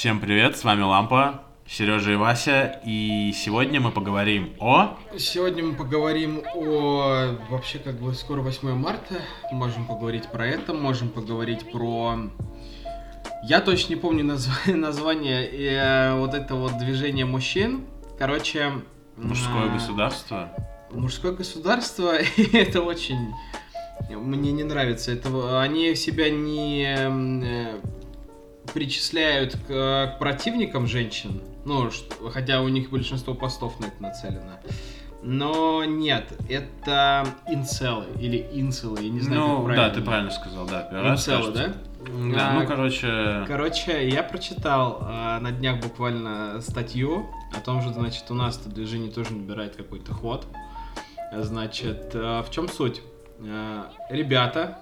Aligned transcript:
Всем 0.00 0.18
привет, 0.18 0.56
с 0.56 0.64
вами 0.64 0.80
Лампа, 0.80 1.42
Сережа 1.68 2.12
и 2.12 2.16
Вася, 2.16 2.80
и 2.86 3.34
сегодня 3.36 3.82
мы 3.82 3.90
поговорим 3.90 4.54
о... 4.58 4.96
Сегодня 5.18 5.62
мы 5.62 5.74
поговорим 5.74 6.42
о... 6.54 7.36
Вообще, 7.50 7.78
как 7.78 8.00
бы, 8.00 8.14
скоро 8.14 8.40
8 8.40 8.76
марта, 8.76 9.16
можем 9.52 9.86
поговорить 9.86 10.26
про 10.28 10.46
это, 10.46 10.72
можем 10.72 11.10
поговорить 11.10 11.70
про... 11.70 12.16
Я 13.44 13.60
точно 13.60 13.90
не 13.92 14.00
помню 14.00 14.24
назв... 14.24 14.66
название 14.68 15.44
э, 15.44 16.18
вот 16.18 16.32
этого 16.32 16.60
вот 16.60 16.78
движения 16.78 17.26
мужчин. 17.26 17.84
Короче... 18.18 18.72
Мужское 19.18 19.66
а, 19.66 19.68
государство. 19.68 20.48
Мужское 20.92 21.32
государство, 21.32 22.14
это 22.54 22.80
очень... 22.80 23.34
Мне 24.08 24.50
не 24.50 24.64
нравится. 24.64 25.12
Это 25.12 25.60
они 25.60 25.94
себя 25.94 26.30
не 26.30 26.86
э, 26.86 27.80
причисляют 28.74 29.56
к, 29.66 29.68
к 29.68 30.16
противникам 30.18 30.86
женщин, 30.86 31.42
ну, 31.64 31.90
что, 31.90 32.30
хотя 32.30 32.62
у 32.62 32.68
них 32.68 32.90
большинство 32.90 33.34
постов 33.34 33.78
на 33.80 33.86
это 33.86 34.02
нацелено. 34.02 34.60
Но 35.22 35.84
нет, 35.84 36.32
это 36.48 37.26
инцелы 37.46 38.06
или 38.18 38.48
инцелы, 38.52 39.02
я 39.02 39.10
не 39.10 39.20
знаю, 39.20 39.40
ну, 39.40 39.56
как 39.56 39.64
правильно. 39.66 39.88
да, 39.88 39.94
ты 39.94 40.00
правильно 40.02 40.30
сказал, 40.30 40.66
да. 40.66 41.12
Инцелы, 41.12 41.52
да? 41.52 41.74
Да, 42.00 42.48
А, 42.48 42.52
ну, 42.54 42.66
короче... 42.66 43.44
Короче, 43.46 44.08
я 44.08 44.22
прочитал 44.22 45.00
а, 45.02 45.38
на 45.40 45.52
днях 45.52 45.80
буквально 45.80 46.62
статью 46.62 47.28
о 47.54 47.60
том 47.60 47.82
же, 47.82 47.92
значит, 47.92 48.30
у 48.30 48.34
нас 48.34 48.58
это 48.58 48.70
движение 48.70 49.10
тоже 49.12 49.34
набирает 49.34 49.76
какой-то 49.76 50.14
ход. 50.14 50.46
Значит, 51.36 52.12
а, 52.14 52.42
в 52.42 52.50
чем 52.50 52.68
суть? 52.68 53.02
А, 53.40 53.92
Ребята 54.08 54.78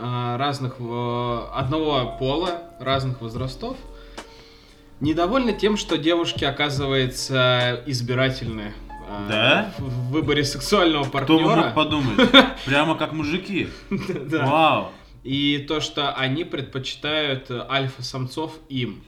разных, 0.00 0.80
в- 0.80 1.50
одного 1.54 2.16
пола, 2.18 2.62
разных 2.80 3.20
возрастов, 3.20 3.76
недовольны 5.00 5.52
тем, 5.52 5.76
что 5.76 5.96
девушки, 5.98 6.44
оказывается, 6.44 7.82
избирательны 7.86 8.72
а, 9.08 9.28
Да? 9.28 9.74
в 9.78 10.10
выборе 10.12 10.44
сексуального 10.44 11.04
Кто 11.04 11.36
бы 11.36 11.42
мог 11.42 11.50
партнера. 11.54 11.70
подумать? 11.72 12.30
Прямо 12.64 12.94
как 12.96 13.12
мужики. 13.12 13.68
Вау. 13.90 14.90
И 15.22 15.64
то, 15.68 15.80
что 15.80 16.12
они 16.14 16.44
предпочитают 16.44 17.50
э, 17.50 17.64
альфа-самцов 17.70 18.52
им. 18.68 19.02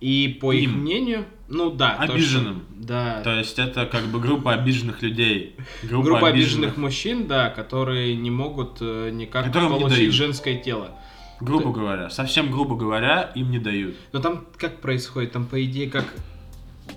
И 0.00 0.38
по 0.40 0.52
их 0.52 0.64
Им. 0.68 0.80
мнению, 0.82 1.24
ну 1.48 1.70
да. 1.70 1.96
то, 1.96 2.04
что- 2.04 2.12
Обиженным. 2.14 2.62
да. 2.70 3.20
То 3.22 3.36
есть 3.38 3.58
это 3.58 3.84
как 3.86 4.04
бы 4.06 4.20
группа 4.20 4.52
обиженных 4.54 5.02
людей. 5.02 5.56
Группа, 5.82 6.04
Группа 6.04 6.28
обиженных 6.28 6.76
мужчин, 6.76 7.26
да, 7.26 7.50
которые 7.50 8.14
не 8.16 8.30
могут 8.30 8.78
э, 8.80 9.10
никак 9.12 9.46
Которым 9.46 9.78
получить 9.80 10.12
женское 10.12 10.56
тело. 10.56 10.92
Грубо 11.40 11.72
говоря, 11.72 12.10
совсем 12.10 12.50
грубо 12.50 12.76
говоря, 12.76 13.30
им 13.34 13.50
не 13.50 13.58
дают. 13.58 13.96
Но 14.12 14.20
там 14.20 14.44
как 14.56 14.80
происходит? 14.80 15.32
Там, 15.32 15.46
по 15.46 15.64
идее, 15.64 15.88
как 15.90 16.04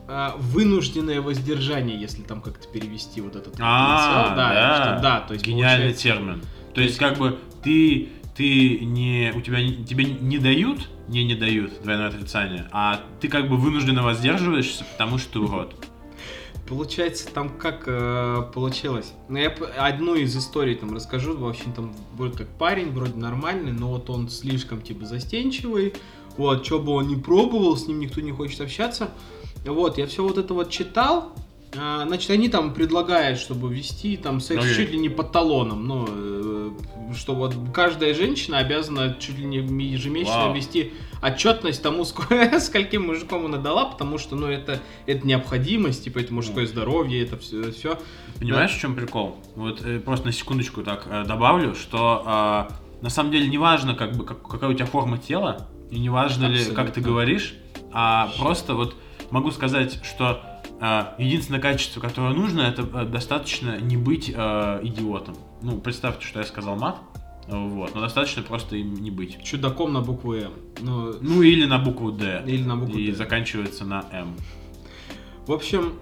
а, 0.07 0.35
вынужденное 0.37 1.21
воздержание, 1.21 1.99
если 1.99 2.21
там 2.23 2.41
как-то 2.41 2.67
перевести 2.67 3.21
вот 3.21 3.35
этот 3.35 3.55
А, 3.59 3.97
потенциал. 4.29 4.35
да, 4.35 4.53
да. 4.53 4.75
что- 4.93 5.01
да, 5.03 5.19
то 5.21 5.33
есть 5.33 5.45
Гениальный 5.45 5.93
получается- 5.93 6.03
термин. 6.03 6.41
То 6.73 6.81
есть 6.81 6.97
как 6.97 7.17
бы 7.17 7.37
ты 7.63 8.09
ты 8.41 8.79
не 8.79 9.31
у 9.35 9.41
тебя 9.41 9.59
тебе 9.85 10.03
не 10.03 10.39
дают, 10.39 10.89
не 11.07 11.23
не 11.23 11.35
дают 11.35 11.83
двойное 11.83 12.07
отрицание, 12.07 12.67
а 12.71 12.99
ты 13.19 13.27
как 13.27 13.47
бы 13.47 13.55
вынужденно 13.55 14.01
воздерживаешься, 14.01 14.83
потому 14.93 15.19
что 15.19 15.33
ты 15.33 15.39
урод. 15.41 15.75
Получается, 16.67 17.27
там 17.31 17.49
как 17.49 17.83
э, 17.85 18.43
получилось. 18.51 19.13
Ну, 19.29 19.37
я 19.37 19.49
одну 19.77 20.15
из 20.15 20.35
историй 20.35 20.73
там 20.73 20.95
расскажу. 20.95 21.37
В 21.37 21.47
общем, 21.47 21.71
там 21.73 21.93
будет 22.13 22.35
как 22.35 22.47
парень, 22.57 22.89
вроде 22.91 23.15
нормальный, 23.15 23.73
но 23.73 23.89
вот 23.89 24.09
он 24.09 24.27
слишком 24.27 24.81
типа 24.81 25.05
застенчивый. 25.05 25.93
Вот, 26.37 26.65
что 26.65 26.79
бы 26.79 26.93
он 26.93 27.09
ни 27.09 27.15
пробовал, 27.15 27.77
с 27.77 27.87
ним 27.87 27.99
никто 27.99 28.21
не 28.21 28.31
хочет 28.31 28.61
общаться. 28.61 29.11
Вот, 29.65 29.99
я 29.99 30.07
все 30.07 30.23
вот 30.23 30.39
это 30.39 30.55
вот 30.55 30.71
читал. 30.71 31.35
А, 31.77 32.05
значит, 32.07 32.31
они 32.31 32.49
там 32.49 32.73
предлагают, 32.73 33.39
чтобы 33.39 33.73
вести 33.73 34.17
там 34.17 34.39
секс 34.39 34.63
Окей. 34.63 34.75
чуть 34.75 34.91
ли 34.91 34.97
не 34.97 35.09
под 35.09 35.31
талоном. 35.31 35.85
Ну, 35.85 36.07
э, 36.07 36.40
что 37.15 37.35
вот 37.35 37.55
каждая 37.73 38.13
женщина 38.13 38.59
обязана 38.59 39.15
чуть 39.19 39.37
ли 39.37 39.45
не 39.45 39.57
ежемесячно 39.87 40.45
Вау. 40.45 40.55
вести 40.55 40.93
отчетность 41.21 41.83
тому, 41.83 42.03
ск- 42.03 42.59
скольким 42.59 43.07
мужиком 43.07 43.45
она 43.45 43.57
дала, 43.57 43.85
потому 43.85 44.17
что, 44.17 44.35
ну, 44.35 44.47
это, 44.47 44.79
это 45.05 45.25
необходимость, 45.27 46.03
типа, 46.05 46.19
это 46.19 46.33
мужское 46.33 46.65
здоровье, 46.65 47.21
это 47.23 47.37
все, 47.37 47.71
все. 47.71 47.99
Понимаешь, 48.39 48.71
в 48.71 48.79
чем 48.79 48.95
прикол? 48.95 49.37
Вот 49.55 49.85
э, 49.85 49.99
просто 49.99 50.27
на 50.27 50.31
секундочку 50.31 50.83
так 50.83 51.05
э, 51.09 51.23
добавлю, 51.25 51.75
что 51.75 52.23
э, 52.71 52.73
на 53.03 53.09
самом 53.09 53.31
деле 53.31 53.47
не 53.47 53.57
важно, 53.57 53.93
как 53.93 54.15
бы, 54.15 54.25
как- 54.25 54.47
какая 54.47 54.69
у 54.69 54.73
тебя 54.73 54.85
форма 54.85 55.17
тела, 55.17 55.67
и 55.91 55.99
не 55.99 56.09
важно 56.09 56.45
ли, 56.47 56.63
как 56.73 56.91
ты 56.93 57.01
говоришь, 57.01 57.55
а 57.91 58.31
просто 58.39 58.73
вот 58.75 58.95
могу 59.31 59.51
сказать, 59.51 59.99
что 60.03 60.41
э, 60.79 61.03
единственное 61.19 61.59
качество, 61.59 61.99
которое 61.99 62.33
нужно, 62.33 62.61
это 62.61 62.81
э, 62.81 63.05
достаточно 63.05 63.77
не 63.79 63.97
быть 63.97 64.31
э, 64.33 64.79
идиотом. 64.83 65.35
Ну, 65.61 65.77
представьте, 65.79 66.25
что 66.25 66.39
я 66.39 66.45
сказал 66.45 66.75
мат, 66.75 66.97
вот, 67.47 67.93
но 67.95 68.01
достаточно 68.01 68.41
просто 68.43 68.75
им 68.77 68.95
не 68.95 69.11
быть. 69.11 69.43
Чудаком 69.43 69.93
на 69.93 70.01
букву 70.01 70.33
М. 70.35 70.51
Ну, 70.81 71.13
Ну, 71.21 71.41
или 71.41 71.65
на 71.65 71.77
букву 71.79 72.11
Д. 72.11 72.43
или 72.47 72.63
на 72.63 72.75
букву 72.77 72.97
И 72.97 73.07
Д. 73.11 73.15
заканчивается 73.15 73.85
на 73.85 74.05
М. 74.11 74.35
В 75.47 75.51
общем, 75.51 75.93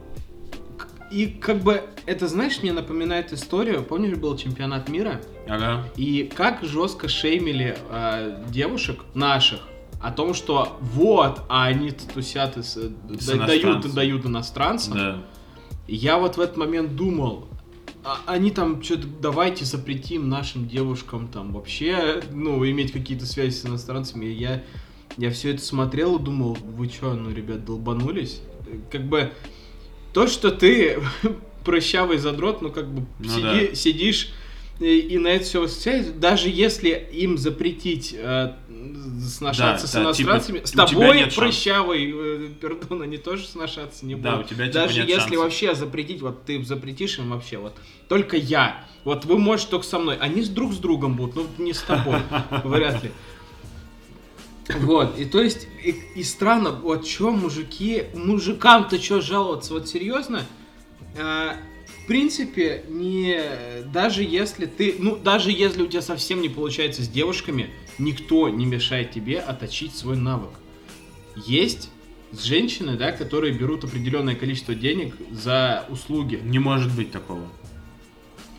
и 1.11 1.25
как 1.27 1.61
бы 1.61 1.81
это, 2.05 2.27
знаешь, 2.27 2.61
мне 2.61 2.71
напоминает 2.71 3.33
историю. 3.33 3.83
Помнишь, 3.83 4.15
был 4.17 4.37
чемпионат 4.37 4.89
мира? 4.89 5.21
Ага. 5.47 5.85
И 5.95 6.29
как 6.35 6.63
жестко 6.63 7.07
шеймили 7.09 7.77
э, 7.89 8.43
девушек 8.49 8.99
наших 9.15 9.61
о 10.01 10.11
том, 10.11 10.33
что 10.33 10.77
вот, 10.81 11.41
а 11.49 11.65
они 11.65 11.91
тусят 11.91 12.57
и 12.57 12.61
с- 12.63 12.75
да- 12.77 13.45
дают, 13.47 13.93
дают 13.93 14.25
иностранцам. 14.25 14.93
Да. 14.93 15.17
Я 15.87 16.19
вот 16.19 16.37
в 16.37 16.39
этот 16.39 16.55
момент 16.57 16.95
думал, 16.95 17.48
а- 18.03 18.21
они 18.27 18.51
там 18.51 18.81
что-то 18.83 19.07
давайте 19.21 19.65
запретим 19.65 20.29
нашим 20.29 20.67
девушкам 20.67 21.27
там 21.27 21.51
вообще, 21.53 22.21
ну, 22.31 22.63
иметь 22.69 22.91
какие-то 22.91 23.25
связи 23.25 23.51
с 23.55 23.65
иностранцами. 23.65 24.25
И 24.25 24.33
я, 24.33 24.63
я 25.17 25.31
все 25.31 25.51
это 25.53 25.61
смотрел 25.61 26.17
и 26.17 26.21
думал, 26.23 26.57
вы 26.61 26.87
что, 26.89 27.13
ну, 27.13 27.29
ребят, 27.33 27.65
долбанулись? 27.65 28.41
Как 28.91 29.03
бы 29.07 29.31
то, 30.13 30.27
что 30.27 30.51
ты 30.51 30.99
прыщавый 31.65 32.17
задрот, 32.17 32.61
ну, 32.61 32.71
как 32.71 32.87
бы 32.93 33.05
Ну 33.19 33.29
сиди- 33.29 33.69
да. 33.69 33.75
сидишь 33.75 34.33
и, 34.79 34.99
и 34.99 35.17
на 35.17 35.27
это 35.27 35.45
все 35.45 35.61
восхищаешься, 35.61 36.13
даже 36.13 36.49
если 36.49 36.89
им 37.11 37.37
запретить 37.37 38.15
э, 38.17 38.53
сношаться 39.27 39.85
Да, 39.85 39.87
с 39.87 39.91
да, 39.93 40.03
иностранцами, 40.03 40.57
типа, 40.59 40.67
с 40.67 40.71
тобой, 40.71 41.25
прыщавый, 41.35 42.13
э, 42.15 42.49
пердон, 42.61 43.01
они 43.01 43.17
тоже 43.17 43.45
сношаться 43.45 44.05
не 44.05 44.15
Да, 44.15 44.37
будут. 44.37 44.45
у 44.45 44.55
тебя, 44.55 44.67
типа, 44.67 44.79
Даже 44.79 44.99
нет 44.99 45.09
если 45.09 45.19
шансов. 45.21 45.37
вообще 45.43 45.75
запретить, 45.75 46.21
вот 46.21 46.45
ты 46.45 46.63
запретишь 46.63 47.17
им 47.19 47.29
вообще, 47.31 47.57
вот 47.57 47.73
только 48.07 48.37
я. 48.37 48.85
Вот 49.03 49.25
вы 49.25 49.37
можете 49.37 49.71
только 49.71 49.85
со 49.85 49.99
мной. 49.99 50.17
Они 50.17 50.41
с 50.41 50.49
друг 50.49 50.73
с 50.73 50.77
другом 50.77 51.15
будут, 51.15 51.35
но 51.57 51.63
не 51.63 51.73
с 51.73 51.81
тобой. 51.81 52.19
Вряд 52.63 53.03
ли. 53.03 53.11
Вот, 54.81 55.17
и 55.17 55.25
то 55.25 55.41
есть, 55.41 55.67
и, 55.83 55.95
и 56.15 56.23
странно, 56.23 56.71
вот 56.71 57.03
чё 57.03 57.31
мужики, 57.31 58.03
мужикам-то 58.13 58.99
чё 58.99 59.19
жаловаться, 59.19 59.73
вот 59.73 59.87
серьезно, 59.87 60.45
в 61.15 62.07
принципе, 62.07 62.83
не, 62.87 63.39
даже 63.93 64.23
если 64.23 64.65
ты, 64.65 64.95
ну, 64.97 65.15
даже 65.15 65.51
если 65.51 65.83
у 65.83 65.87
тебя 65.87 66.01
совсем 66.01 66.41
не 66.41 66.49
получается 66.49 67.03
с 67.03 67.07
девушками, 67.07 67.69
никто 67.97 68.49
не 68.49 68.65
мешает 68.65 69.11
тебе 69.11 69.39
отточить 69.39 69.95
свой 69.95 70.17
навык. 70.17 70.51
Есть 71.35 71.91
женщины, 72.31 72.97
да, 72.97 73.11
которые 73.11 73.53
берут 73.53 73.83
определенное 73.83 74.35
количество 74.35 74.75
денег 74.75 75.15
за 75.31 75.85
услуги. 75.89 76.39
Не 76.43 76.59
может 76.59 76.95
быть 76.95 77.11
такого. 77.11 77.47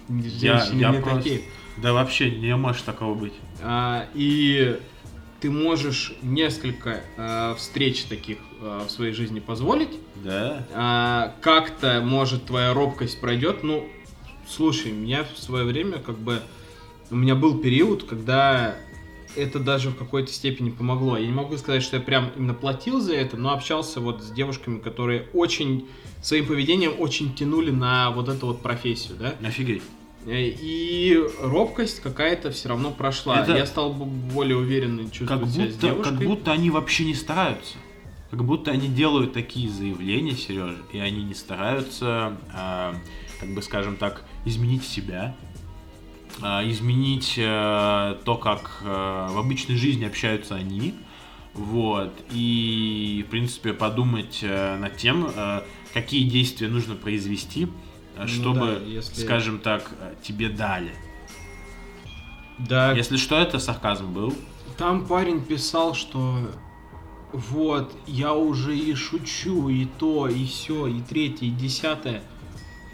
Женщины 0.08 0.80
Я, 0.80 0.88
я 0.88 0.90
не 0.90 1.00
просто... 1.00 1.22
такие. 1.22 1.42
Да 1.76 1.92
вообще 1.92 2.30
не 2.30 2.54
может 2.56 2.84
такого 2.84 3.14
быть. 3.14 3.32
А, 3.62 4.08
и 4.14 4.78
ты 5.40 5.50
можешь 5.50 6.14
несколько 6.22 7.00
а, 7.16 7.54
встреч 7.54 8.04
таких 8.04 8.38
а, 8.60 8.86
в 8.86 8.90
своей 8.90 9.12
жизни 9.12 9.40
позволить. 9.40 9.98
Да? 10.16 10.66
А, 10.74 11.34
как-то, 11.40 12.02
может, 12.04 12.46
твоя 12.46 12.74
робкость 12.74 13.20
пройдет. 13.20 13.62
Ну, 13.62 13.88
слушай, 14.48 14.92
меня 14.92 15.24
в 15.24 15.38
свое 15.38 15.64
время 15.64 15.98
как 15.98 16.18
бы... 16.18 16.42
У 17.10 17.16
меня 17.16 17.34
был 17.34 17.58
период, 17.58 18.04
когда 18.04 18.76
это 19.34 19.58
даже 19.58 19.90
в 19.90 19.96
какой-то 19.96 20.30
степени 20.32 20.70
помогло. 20.70 21.16
Я 21.16 21.26
не 21.26 21.32
могу 21.32 21.56
сказать, 21.56 21.82
что 21.82 21.96
я 21.96 22.02
прям 22.02 22.30
именно 22.36 22.54
платил 22.54 23.00
за 23.00 23.14
это, 23.14 23.36
но 23.36 23.52
общался 23.52 24.00
вот 24.00 24.22
с 24.22 24.30
девушками, 24.30 24.78
которые 24.78 25.26
очень 25.32 25.88
своим 26.22 26.46
поведением 26.46 26.94
очень 26.98 27.34
тянули 27.34 27.70
на 27.70 28.10
вот 28.10 28.28
эту 28.28 28.46
вот 28.46 28.62
профессию, 28.62 29.16
да. 29.18 29.34
Офигеть. 29.42 29.82
Э, 30.26 30.32
И 30.60 31.18
робкость 31.40 32.00
какая-то 32.00 32.50
все 32.50 32.68
равно 32.68 32.90
прошла. 32.90 33.40
Это- 33.42 33.56
Я 33.56 33.66
стал 33.66 33.92
более 33.92 34.56
уверенно 34.56 35.04
Как 35.04 35.12
чувствовать 35.12 35.50
себя 35.50 35.64
с 35.66 35.72
будто, 35.74 35.86
девушкой. 35.86 36.10
как 36.10 36.18
будто 36.26 36.52
они 36.52 36.70
вообще 36.70 37.04
не 37.04 37.14
стараются. 37.14 37.76
Как 38.30 38.44
будто 38.44 38.70
они 38.70 38.86
делают 38.88 39.32
такие 39.32 39.68
заявления, 39.68 40.36
Сережа, 40.36 40.76
и 40.92 40.98
они 40.98 41.24
не 41.24 41.34
стараются, 41.34 42.36
а, 42.54 42.94
как 43.40 43.52
бы 43.54 43.60
скажем 43.62 43.96
так, 43.96 44.24
изменить 44.44 44.84
себя, 44.84 45.34
а, 46.40 46.62
изменить 46.68 47.34
э, 47.36 48.16
то, 48.24 48.36
как 48.36 48.82
э, 48.84 49.26
в 49.30 49.38
обычной 49.38 49.76
жизни 49.76 50.04
общаются 50.04 50.54
они, 50.54 50.94
Вот. 51.54 52.12
И, 52.30 53.24
в 53.26 53.30
принципе, 53.30 53.72
подумать 53.72 54.38
э, 54.42 54.76
над 54.76 54.96
тем, 54.96 55.26
э, 55.34 55.62
какие 55.92 56.22
действия 56.28 56.68
нужно 56.68 56.94
произвести, 56.94 57.64
э, 57.64 57.68
Ну 58.18 58.26
чтобы, 58.28 58.60
да, 58.66 58.84
если- 58.86 59.22
скажем 59.24 59.58
так, 59.58 59.90
тебе 60.22 60.48
дали. 60.48 60.92
Да, 62.58 62.92
Если 62.92 63.16
что, 63.16 63.38
это 63.38 63.58
сарказм 63.58 64.12
был. 64.12 64.34
Там 64.76 65.06
парень 65.06 65.42
писал, 65.42 65.94
что 65.94 66.50
вот, 67.32 67.94
я 68.06 68.34
уже 68.34 68.76
и 68.76 68.94
шучу, 68.94 69.68
и 69.70 69.86
то, 69.98 70.28
и 70.28 70.44
все, 70.44 70.86
и 70.86 71.00
третье, 71.00 71.46
и 71.46 71.50
десятое. 71.50 72.22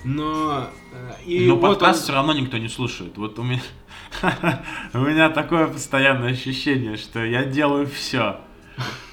Но... 0.04 0.68
э, 0.92 1.14
И 1.24 1.48
Но 1.48 1.56
вот 1.56 1.62
подкаст 1.80 2.00
он- 2.00 2.04
все 2.04 2.12
равно 2.12 2.32
никто 2.34 2.58
не 2.58 2.68
слушает. 2.68 3.16
Вот 3.18 3.38
у 3.40 3.42
меня, 3.42 3.62
у 4.92 4.98
меня 4.98 5.30
такое 5.30 5.66
постоянное 5.66 6.30
ощущение, 6.32 6.96
что 6.96 7.24
я 7.24 7.44
делаю 7.44 7.88
все, 7.88 8.40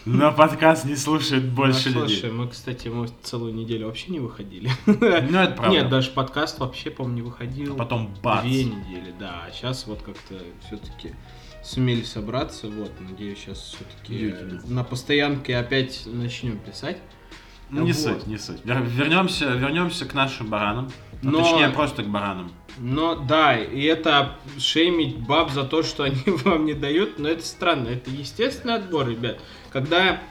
но 0.05 0.31
подкаст 0.33 0.85
не 0.85 0.95
слушает 0.95 1.49
больше 1.51 1.89
Ну, 1.89 2.01
людей. 2.01 2.19
Слушай, 2.19 2.33
мы, 2.33 2.47
кстати, 2.47 2.87
мы 2.87 3.09
целую 3.21 3.53
неделю 3.53 3.87
вообще 3.87 4.11
не 4.11 4.19
выходили. 4.19 4.69
Ну, 4.85 4.93
это 4.93 5.53
правда. 5.55 5.69
Нет, 5.69 5.89
даже 5.89 6.11
подкаст 6.11 6.59
вообще, 6.59 6.91
по-моему, 6.91 7.15
не 7.15 7.21
выходил. 7.21 7.73
А 7.75 7.77
потом 7.77 8.13
бац. 8.21 8.43
Две 8.43 8.65
недели, 8.65 9.13
да. 9.19 9.47
Сейчас 9.53 9.87
вот 9.87 10.01
как-то 10.01 10.35
все-таки 10.67 11.15
сумели 11.63 12.03
собраться. 12.03 12.67
Вот, 12.67 12.91
надеюсь, 12.99 13.39
сейчас 13.39 13.59
все-таки 13.59 14.33
на 14.67 14.83
постоянке 14.83 15.57
опять 15.57 16.03
начнем 16.05 16.59
писать. 16.59 16.97
Не 17.81 17.91
Вот. 17.91 17.95
суть, 18.01 18.27
не 18.27 18.37
суть. 18.37 18.63
Вер- 18.63 18.85
Вернемся, 18.85 19.45
вернемся 19.53 20.05
к 20.05 20.13
нашим 20.13 20.47
баранам. 20.47 20.91
Ну, 21.21 21.31
Но- 21.31 21.37
Точнее, 21.43 21.69
просто 21.69 22.03
к 22.03 22.07
баранам. 22.07 22.51
Но 22.77 23.15
да, 23.15 23.57
и 23.57 23.81
это 23.83 24.37
шеймить 24.57 25.17
баб 25.17 25.51
за 25.51 25.63
то, 25.63 25.83
что 25.83 26.03
они 26.03 26.21
вам 26.43 26.65
не 26.65 26.73
дают, 26.73 27.17
но 27.19 27.29
это 27.29 27.45
странно. 27.45 27.87
Это 27.87 28.09
естественный 28.11 28.75
отбор, 28.75 29.07
ребят. 29.09 29.39
Когда, 29.71 30.21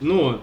ну, 0.00 0.40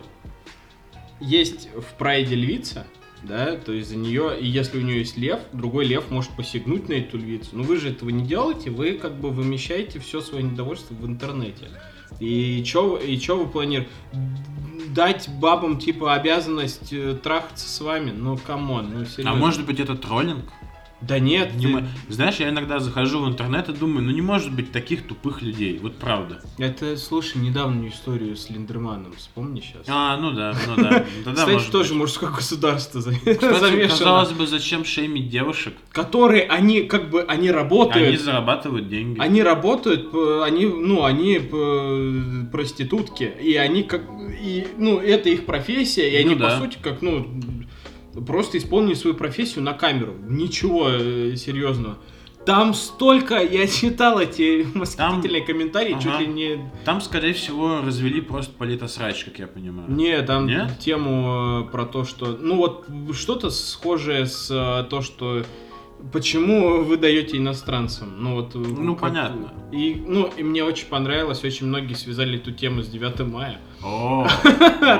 есть 1.19 1.69
в 1.75 1.97
прайде 1.97 2.35
львица, 2.35 2.85
да, 3.23 3.55
то 3.57 3.71
есть 3.71 3.89
за 3.89 3.95
нее, 3.97 4.37
и 4.39 4.45
если 4.45 4.77
у 4.77 4.81
нее 4.81 4.99
есть 4.99 5.17
лев, 5.17 5.39
другой 5.53 5.85
лев 5.85 6.11
может 6.11 6.31
посягнуть 6.35 6.87
на 6.89 6.93
эту 6.93 7.17
львицу. 7.17 7.49
Но 7.53 7.63
вы 7.63 7.77
же 7.77 7.89
этого 7.89 8.09
не 8.09 8.25
делаете, 8.25 8.69
вы 8.69 8.93
как 8.93 9.15
бы 9.19 9.29
вымещаете 9.31 9.99
все 9.99 10.21
свое 10.21 10.43
недовольство 10.43 10.93
в 10.93 11.05
интернете. 11.05 11.69
И 12.19 12.63
чё, 12.63 12.97
и 12.97 13.17
чё 13.17 13.37
вы 13.37 13.47
планируете? 13.47 13.89
Дать 14.95 15.27
бабам, 15.27 15.77
типа, 15.77 16.13
обязанность 16.13 16.93
э, 16.93 17.19
трахаться 17.21 17.67
с 17.67 17.81
вами? 17.81 18.11
Ну, 18.11 18.37
come 18.37 18.68
on, 18.68 18.91
ну, 18.93 19.05
серьезно. 19.05 19.31
А 19.31 19.35
может 19.35 19.65
быть, 19.65 19.81
это 19.81 19.95
троллинг? 19.95 20.45
Да 21.07 21.19
нет, 21.19 21.55
Не 21.55 21.67
ты- 21.67 21.85
Знаешь, 22.09 22.35
я 22.37 22.49
иногда 22.49 22.79
захожу 22.79 23.19
в 23.23 23.27
интернет 23.27 23.69
и 23.69 23.73
думаю, 23.73 24.03
ну 24.05 24.11
не 24.11 24.21
может 24.21 24.53
быть 24.53 24.71
таких 24.71 25.03
тупых 25.07 25.41
людей. 25.41 25.77
Вот 25.81 25.97
правда. 25.97 26.41
Это, 26.57 26.97
слушай, 26.97 27.37
недавнюю 27.37 27.91
историю 27.91 28.35
с 28.35 28.49
Линдерманом, 28.49 29.13
вспомни 29.17 29.61
сейчас. 29.61 29.83
А, 29.87 30.17
ну 30.17 30.31
да, 30.31 30.55
ну 30.67 30.75
да. 30.81 31.05
Тогда 31.23 31.31
Кстати, 31.41 31.51
может 31.53 31.71
тоже 31.71 31.89
быть. 31.89 31.97
мужское 32.01 32.29
государство 32.31 33.01
замешано. 33.01 33.87
казалось 33.87 34.31
бы, 34.31 34.47
зачем 34.47 34.85
шеймить 34.85 35.29
девушек? 35.29 35.73
Которые, 35.91 36.43
они 36.43 36.81
как 36.81 37.09
бы, 37.09 37.21
они 37.23 37.51
работают. 37.51 38.07
Они 38.07 38.17
зарабатывают 38.17 38.89
деньги. 38.89 39.19
Они 39.19 39.43
работают, 39.43 40.13
они, 40.43 40.65
ну, 40.65 41.03
они 41.03 41.39
проститутки, 42.51 43.31
и 43.41 43.55
они 43.55 43.83
как, 43.83 44.03
и, 44.41 44.67
ну, 44.77 44.99
это 44.99 45.29
их 45.29 45.45
профессия, 45.45 46.09
и 46.09 46.23
Ну 46.23 46.31
они, 46.31 46.39
да. 46.39 46.49
по 46.49 46.57
сути, 46.63 46.77
как, 46.81 47.01
ну, 47.01 47.27
просто 48.25 48.57
исполнили 48.57 48.93
свою 48.93 49.15
профессию 49.15 49.63
на 49.63 49.73
камеру. 49.73 50.15
Ничего 50.27 50.89
э, 50.89 51.35
серьезного. 51.35 51.97
Там 52.45 52.75
столько, 52.75 53.43
я 53.43 53.67
читал 53.67 54.19
эти 54.19 54.67
восхитительные 54.77 55.43
комментарии, 55.43 55.93
чуть 55.93 56.05
ага. 56.05 56.19
ли 56.19 56.27
не 56.27 56.71
Там, 56.85 57.01
скорее 57.01 57.33
всего, 57.33 57.81
развели 57.81 58.21
просто 58.21 58.53
политосрач, 58.53 59.25
как 59.25 59.39
я 59.39 59.47
понимаю. 59.47 59.89
Не, 59.89 60.21
там 60.21 60.45
Нет? 60.45 60.77
тему 60.79 61.65
э, 61.67 61.71
про 61.71 61.85
то, 61.85 62.03
что... 62.03 62.37
Ну 62.39 62.57
вот 62.57 62.85
что-то 63.13 63.49
схожее 63.49 64.27
с 64.27 64.49
э, 64.51 64.87
то, 64.89 65.01
что... 65.01 65.43
Почему 66.11 66.83
вы 66.83 66.97
даете 66.97 67.37
иностранцам? 67.37 68.21
Ну 68.21 68.35
вот... 68.35 68.55
э, 68.55 68.59
Ну, 68.59 68.95
понятно. 68.95 69.53
И, 69.71 69.95
ну, 69.95 70.27
и 70.37 70.43
мне 70.43 70.63
очень 70.63 70.87
понравилось, 70.87 71.43
очень 71.43 71.67
многие 71.67 71.93
связали 71.93 72.37
эту 72.37 72.51
тему 72.51 72.81
с 72.81 72.87
9 72.87 73.19
мая. 73.21 73.59
О, 73.83 74.27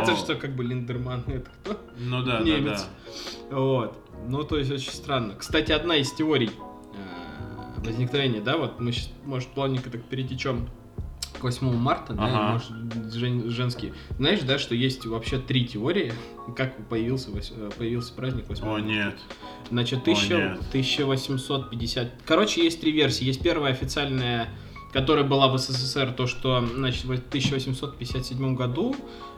То, 0.06 0.16
что 0.16 0.36
как 0.36 0.56
бы 0.56 0.64
Линдерман, 0.64 1.24
это 1.28 1.50
кто? 1.64 1.80
Ну 1.98 2.24
да, 2.24 2.40
Немец. 2.40 2.88
Вот. 3.52 3.98
Ну, 4.28 4.44
то 4.44 4.58
есть 4.58 4.72
очень 4.72 4.92
странно. 4.92 5.36
Кстати, 5.36 5.72
одна 5.72 5.96
из 5.98 6.12
теорий 6.12 6.50
э, 6.50 7.86
возникновения, 7.86 8.42
да, 8.42 8.58
вот 8.58 8.80
мы 8.80 8.92
сейчас, 8.92 9.12
может, 9.26 9.50
плавненько 9.50 9.90
так 9.90 10.04
перетечем 10.04 10.70
к 11.40 11.44
8 11.44 11.74
марта, 11.76 12.14
да, 12.14 12.26
Ага. 12.26 12.50
и, 12.50 12.52
может, 12.54 13.14
жен- 13.14 13.50
женские. 13.50 13.94
Знаешь, 14.18 14.42
да, 14.42 14.58
что 14.60 14.76
есть 14.76 15.06
вообще 15.06 15.38
три 15.40 15.66
теории, 15.66 16.14
как 16.56 16.88
появился, 16.88 17.30
э, 17.32 17.70
появился 17.78 18.14
праздник 18.14 18.48
8 18.50 18.64
О, 18.64 18.68
марта. 18.72 18.86
нет. 18.88 19.16
Значит, 19.70 20.00
О, 20.00 20.02
1000 20.04 20.34
нет. 20.38 20.60
1850... 20.70 22.12
Короче, 22.26 22.64
есть 22.64 22.82
три 22.82 22.92
версии. 22.92 23.24
Есть 23.26 23.42
первая 23.42 23.72
официальная, 23.74 24.50
которая 24.94 25.26
была 25.26 25.48
в 25.48 25.58
СССР, 25.58 26.12
то, 26.14 26.28
что, 26.28 26.66
значит, 26.66 27.06
в 27.06 27.12
1857 27.12 28.56
году 28.56 28.96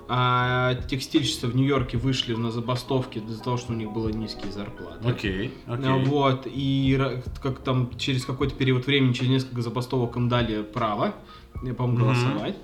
а, 0.10 0.76
текстильщицы 0.88 1.48
в 1.48 1.56
Нью-Йорке 1.56 1.98
вышли 1.98 2.34
на 2.36 2.52
забастовки 2.52 3.20
из-за 3.20 3.44
того, 3.44 3.58
что 3.58 3.74
у 3.74 3.76
них 3.76 3.92
было 3.92 4.10
низкие 4.10 4.52
зарплаты. 4.52 5.08
Окей, 5.08 5.54
А, 5.66 5.74
окей. 5.76 6.06
Вот, 6.06 6.44
и 6.46 7.00
как 7.42 7.60
там 7.60 7.90
через 7.98 8.26
какой-то 8.26 8.56
период 8.56 8.86
времени, 8.88 9.14
через 9.14 9.30
несколько 9.30 9.62
забастовок 9.62 10.16
им 10.16 10.30
дали 10.30 10.62
право, 10.64 11.14
по-моему, 11.78 11.98
голосовать. 12.06 12.56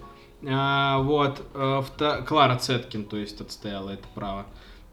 А, 0.45 0.99
вот, 0.99 1.41
вта- 1.53 2.21
Клара 2.23 2.57
Цеткин, 2.57 3.05
то 3.05 3.17
есть, 3.17 3.39
отстояла 3.41 3.91
это 3.91 4.03
право. 4.13 4.45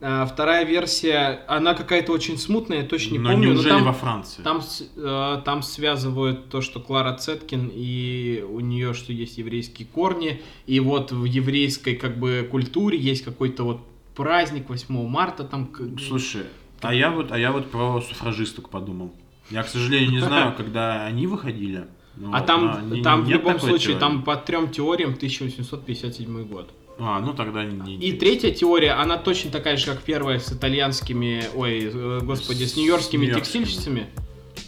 А, 0.02 0.25
вторая 0.25 0.64
версия, 0.64 1.44
она 1.47 1.75
какая-то 1.75 2.12
очень 2.12 2.38
смутная, 2.38 2.79
я 2.82 2.88
точно 2.88 3.12
не 3.12 3.19
Но 3.19 3.31
помню. 3.32 3.49
но 3.49 3.55
неужели 3.55 3.73
там, 3.73 3.85
во 3.85 3.93
Франции? 3.93 4.43
там, 4.43 4.62
э, 4.97 5.43
там 5.44 5.62
связывают 5.62 6.49
то, 6.49 6.62
что 6.62 6.81
Клара 6.81 7.14
Цеткин 7.17 7.70
и 7.73 8.43
у 8.49 8.61
нее 8.61 8.94
что 8.94 9.12
есть 9.12 9.37
еврейские 9.38 9.87
корни, 9.87 10.41
и 10.67 10.81
вот 10.81 11.12
в 11.12 11.25
еврейской 11.25 11.97
как 11.97 12.19
бы 12.19 12.49
культуре 12.50 12.99
есть 12.99 13.23
какой-то 13.25 13.64
вот 13.64 13.81
праздник 14.17 14.69
8 14.70 15.06
марта 15.06 15.44
там. 15.44 15.70
Слушай, 16.06 16.44
а 16.81 16.94
я 16.94 17.11
вот, 17.11 17.31
а 17.31 17.38
я 17.38 17.52
вот 17.52 17.70
про 17.70 18.00
суфражисток 18.00 18.70
подумал. 18.70 19.12
Я, 19.50 19.62
к 19.64 19.69
сожалению, 19.69 20.12
не 20.12 20.20
знаю, 20.20 20.55
когда 20.56 21.05
они 21.05 21.26
выходили. 21.26 21.87
Ну 22.16 22.30
А 22.33 22.40
там, 22.40 22.88
но 22.88 23.02
там 23.02 23.25
в 23.25 23.28
любом 23.28 23.59
случае, 23.61 23.88
теории? 23.95 23.99
там 24.00 24.23
по 24.23 24.37
трем 24.37 24.71
теориям 24.71 25.11
1857 25.14 26.45
год. 26.45 26.71
А, 27.00 27.19
ну 27.21 27.33
тогда 27.33 27.64
не. 27.64 27.97
И 27.97 28.12
третья 28.12 28.50
теория, 28.50 28.92
она 28.92 29.16
точно 29.16 29.50
такая 29.50 29.76
же, 29.76 29.87
как 29.87 30.02
первая, 30.02 30.38
с 30.38 30.52
итальянскими, 30.52 31.45
ой, 31.54 31.90
э, 31.92 32.21
господи, 32.23 32.64
с 32.64 32.75
С 32.75 32.76
нью-йоркскими 32.76 33.26
текстильщицами. 33.33 34.09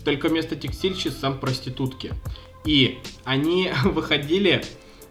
Только 0.05 0.29
вместо 0.29 0.57
текстильщиц 0.57 1.15
там 1.17 1.39
проститутки. 1.39 2.15
И 2.65 2.99
они 3.25 3.71
выходили 3.85 4.65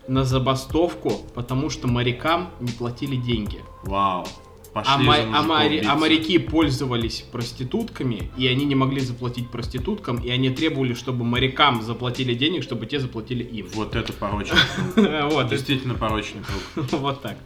на 0.07 0.25
забастовку, 0.25 1.21
потому 1.35 1.69
что 1.69 1.87
морякам 1.87 2.49
не 2.59 2.71
платили 2.71 3.15
деньги. 3.15 3.59
Вау. 3.83 4.25
Пошли 4.73 4.93
А, 4.93 4.97
за 4.97 5.03
ма- 5.03 5.15
а 5.59 5.67
биться. 5.69 5.91
а 5.91 5.95
моряки 5.97 6.37
пользовались 6.37 7.25
проститутками, 7.29 8.31
и 8.37 8.47
они 8.47 8.63
не 8.63 8.75
могли 8.75 9.01
заплатить 9.01 9.49
проституткам, 9.49 10.17
и 10.23 10.29
они 10.29 10.49
требовали, 10.49 10.93
чтобы 10.93 11.25
морякам 11.25 11.81
заплатили 11.81 12.33
денег, 12.33 12.63
чтобы 12.63 12.85
те 12.85 12.99
заплатили 12.99 13.43
им. 13.43 13.67
Вот 13.73 13.95
это 13.95 14.13
порочный 14.13 14.57
круг. 14.95 15.49
Действительно 15.49 15.95
порочный 15.95 16.41
круг. 16.73 16.91
вот 17.01 17.21
так. 17.21 17.37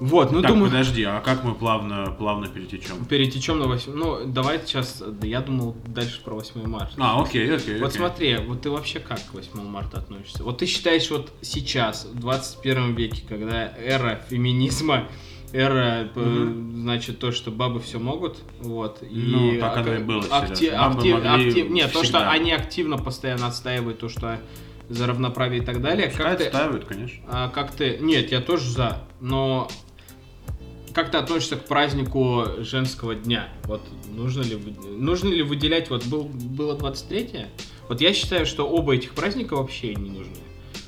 Вот, 0.00 0.32
ну 0.32 0.42
так, 0.42 0.50
думаю, 0.50 0.70
подожди, 0.72 1.04
а 1.04 1.20
как 1.20 1.44
мы 1.44 1.54
плавно, 1.54 2.12
плавно 2.18 2.48
перетечем? 2.48 3.04
перетечем 3.04 3.60
на 3.60 3.66
8. 3.68 3.92
Ну, 3.94 4.24
давай 4.26 4.58
сейчас. 4.66 5.00
Я 5.22 5.40
думал 5.40 5.76
дальше 5.86 6.20
про 6.24 6.34
8 6.34 6.66
марта. 6.66 6.94
А, 6.98 7.22
окей, 7.22 7.54
окей. 7.54 7.78
Вот 7.78 7.90
окей. 7.90 7.98
смотри, 7.98 8.36
вот 8.38 8.62
ты 8.62 8.70
вообще 8.70 8.98
как 8.98 9.24
к 9.24 9.32
8 9.32 9.62
марта 9.62 9.98
относишься? 9.98 10.42
Вот 10.42 10.58
ты 10.58 10.66
считаешь, 10.66 11.08
вот 11.10 11.32
сейчас, 11.42 12.06
в 12.06 12.18
21 12.18 12.94
веке, 12.96 13.22
когда 13.26 13.72
эра 13.78 14.20
феминизма, 14.28 15.06
эра, 15.54 16.10
Мгм. 16.16 16.82
значит, 16.82 17.20
то, 17.20 17.30
что 17.30 17.50
бабы 17.52 17.80
все 17.80 17.98
могут, 18.00 18.38
вот, 18.60 19.02
и... 19.02 19.06
Ну, 19.14 19.60
так 19.60 19.76
оно 19.78 19.94
и 19.94 19.98
было, 19.98 20.24
акти- 20.30 20.66
актив- 20.66 21.24
актив- 21.24 21.70
Нет, 21.70 21.86
то, 21.92 21.98
что 21.98 22.18
всегда. 22.18 22.30
они 22.32 22.50
активно 22.52 22.98
постоянно 22.98 23.46
отстаивают 23.46 24.00
то, 24.00 24.08
что 24.08 24.40
за 24.88 25.06
равноправие 25.06 25.62
и 25.62 25.64
так 25.64 25.80
далее. 25.80 26.08
Пускай 26.08 26.26
Как 26.30 26.38
ты, 26.38 26.44
отстаивают, 26.46 26.84
конечно. 26.86 27.24
а, 27.28 27.48
как 27.48 27.70
ты... 27.70 27.98
Нет, 28.00 28.32
я 28.32 28.40
тоже 28.40 28.68
за, 28.68 29.02
но... 29.20 29.68
Как 30.92 31.10
ты 31.10 31.18
относишься 31.18 31.56
к 31.56 31.66
празднику 31.66 32.44
женского 32.58 33.14
дня? 33.14 33.48
Вот 33.64 33.80
нужно 34.08 34.42
ли, 34.42 34.56
нужно 34.96 35.28
ли 35.28 35.42
выделять, 35.42 35.90
вот 35.90 36.04
был, 36.06 36.24
было 36.24 36.76
23 36.76 37.46
Вот 37.88 38.00
я 38.00 38.12
считаю, 38.12 38.44
что 38.46 38.68
оба 38.68 38.94
этих 38.94 39.10
праздника 39.12 39.54
вообще 39.56 39.94
не 39.94 40.10
нужны. 40.10 40.36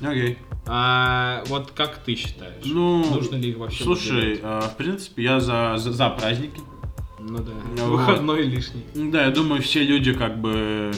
Окей. 0.01 0.37
А 0.69 1.43
вот 1.47 1.71
как 1.71 1.97
ты 1.99 2.15
считаешь? 2.15 2.65
Ну, 2.65 3.05
нужно 3.09 3.35
ли 3.35 3.51
их 3.51 3.57
вообще 3.57 3.83
Слушай, 3.83 4.39
э, 4.41 4.61
в 4.61 4.77
принципе, 4.77 5.23
я 5.23 5.39
за, 5.39 5.75
за, 5.77 5.91
за 5.91 6.09
праздники. 6.09 6.59
Ну 7.19 7.39
да, 7.39 7.51
вот. 7.83 7.99
выходной 7.99 8.43
лишний. 8.43 8.83
Да, 8.93 9.25
я 9.25 9.31
думаю, 9.31 9.61
все 9.61 9.83
люди 9.83 10.13
как 10.13 10.39
бы, 10.39 10.91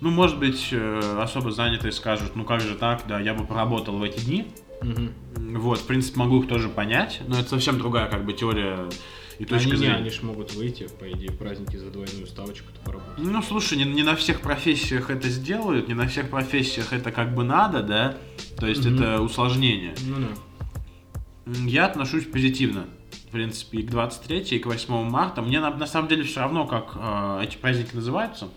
ну, 0.00 0.10
может 0.10 0.38
быть, 0.38 0.68
э, 0.70 1.20
особо 1.20 1.50
занятые 1.50 1.92
скажут, 1.92 2.36
ну 2.36 2.44
как 2.44 2.60
же 2.60 2.74
так, 2.74 3.02
да, 3.08 3.20
я 3.20 3.34
бы 3.34 3.44
поработал 3.44 3.96
в 3.96 4.02
эти 4.02 4.20
дни, 4.24 4.46
Мгм. 4.82 5.12
Вот, 5.58 5.78
в 5.78 5.86
принципе, 5.86 6.20
могу 6.20 6.40
их 6.40 6.48
тоже 6.48 6.68
понять, 6.68 7.20
но 7.26 7.38
это 7.38 7.48
совсем 7.48 7.78
другая 7.78 8.08
как 8.08 8.24
бы 8.24 8.32
теория 8.32 8.88
и 9.38 9.44
точка 9.44 9.68
Они, 9.68 9.72
не, 9.72 9.76
зрения. 9.78 9.94
они 9.96 10.10
ж 10.10 10.22
могут 10.22 10.54
выйти, 10.54 10.88
по 10.98 11.10
идее, 11.10 11.30
праздники 11.30 11.76
за 11.76 11.90
двойную 11.90 12.26
ставочку-то 12.26 12.80
поработать. 12.80 13.18
Ну, 13.18 13.40
слушай, 13.42 13.78
не, 13.78 13.84
не 13.84 14.02
на 14.02 14.16
всех 14.16 14.40
профессиях 14.40 15.10
это 15.10 15.28
сделают, 15.28 15.86
не 15.88 15.94
на 15.94 16.08
всех 16.08 16.28
профессиях 16.30 16.92
это 16.92 17.12
как 17.12 17.34
бы 17.34 17.44
надо, 17.44 17.82
да? 17.82 18.16
То 18.58 18.66
есть 18.66 18.84
Мгм. 18.84 18.94
это 18.96 19.20
усложнение. 19.22 19.94
Ну 20.06 20.16
да. 21.46 21.52
Я 21.66 21.86
отношусь 21.86 22.24
позитивно, 22.26 22.86
в 23.28 23.30
принципе, 23.30 23.78
и 23.78 23.82
к 23.82 23.90
23 23.90 24.56
и 24.56 24.58
к 24.58 24.66
8 24.66 25.04
марта. 25.08 25.40
Мне 25.40 25.60
на, 25.60 25.70
на 25.70 25.86
самом 25.86 26.08
деле 26.08 26.24
все 26.24 26.40
равно, 26.40 26.66
как 26.66 26.92
э, 26.96 27.40
эти 27.44 27.56
праздники 27.56 27.94
называются. 27.94 28.48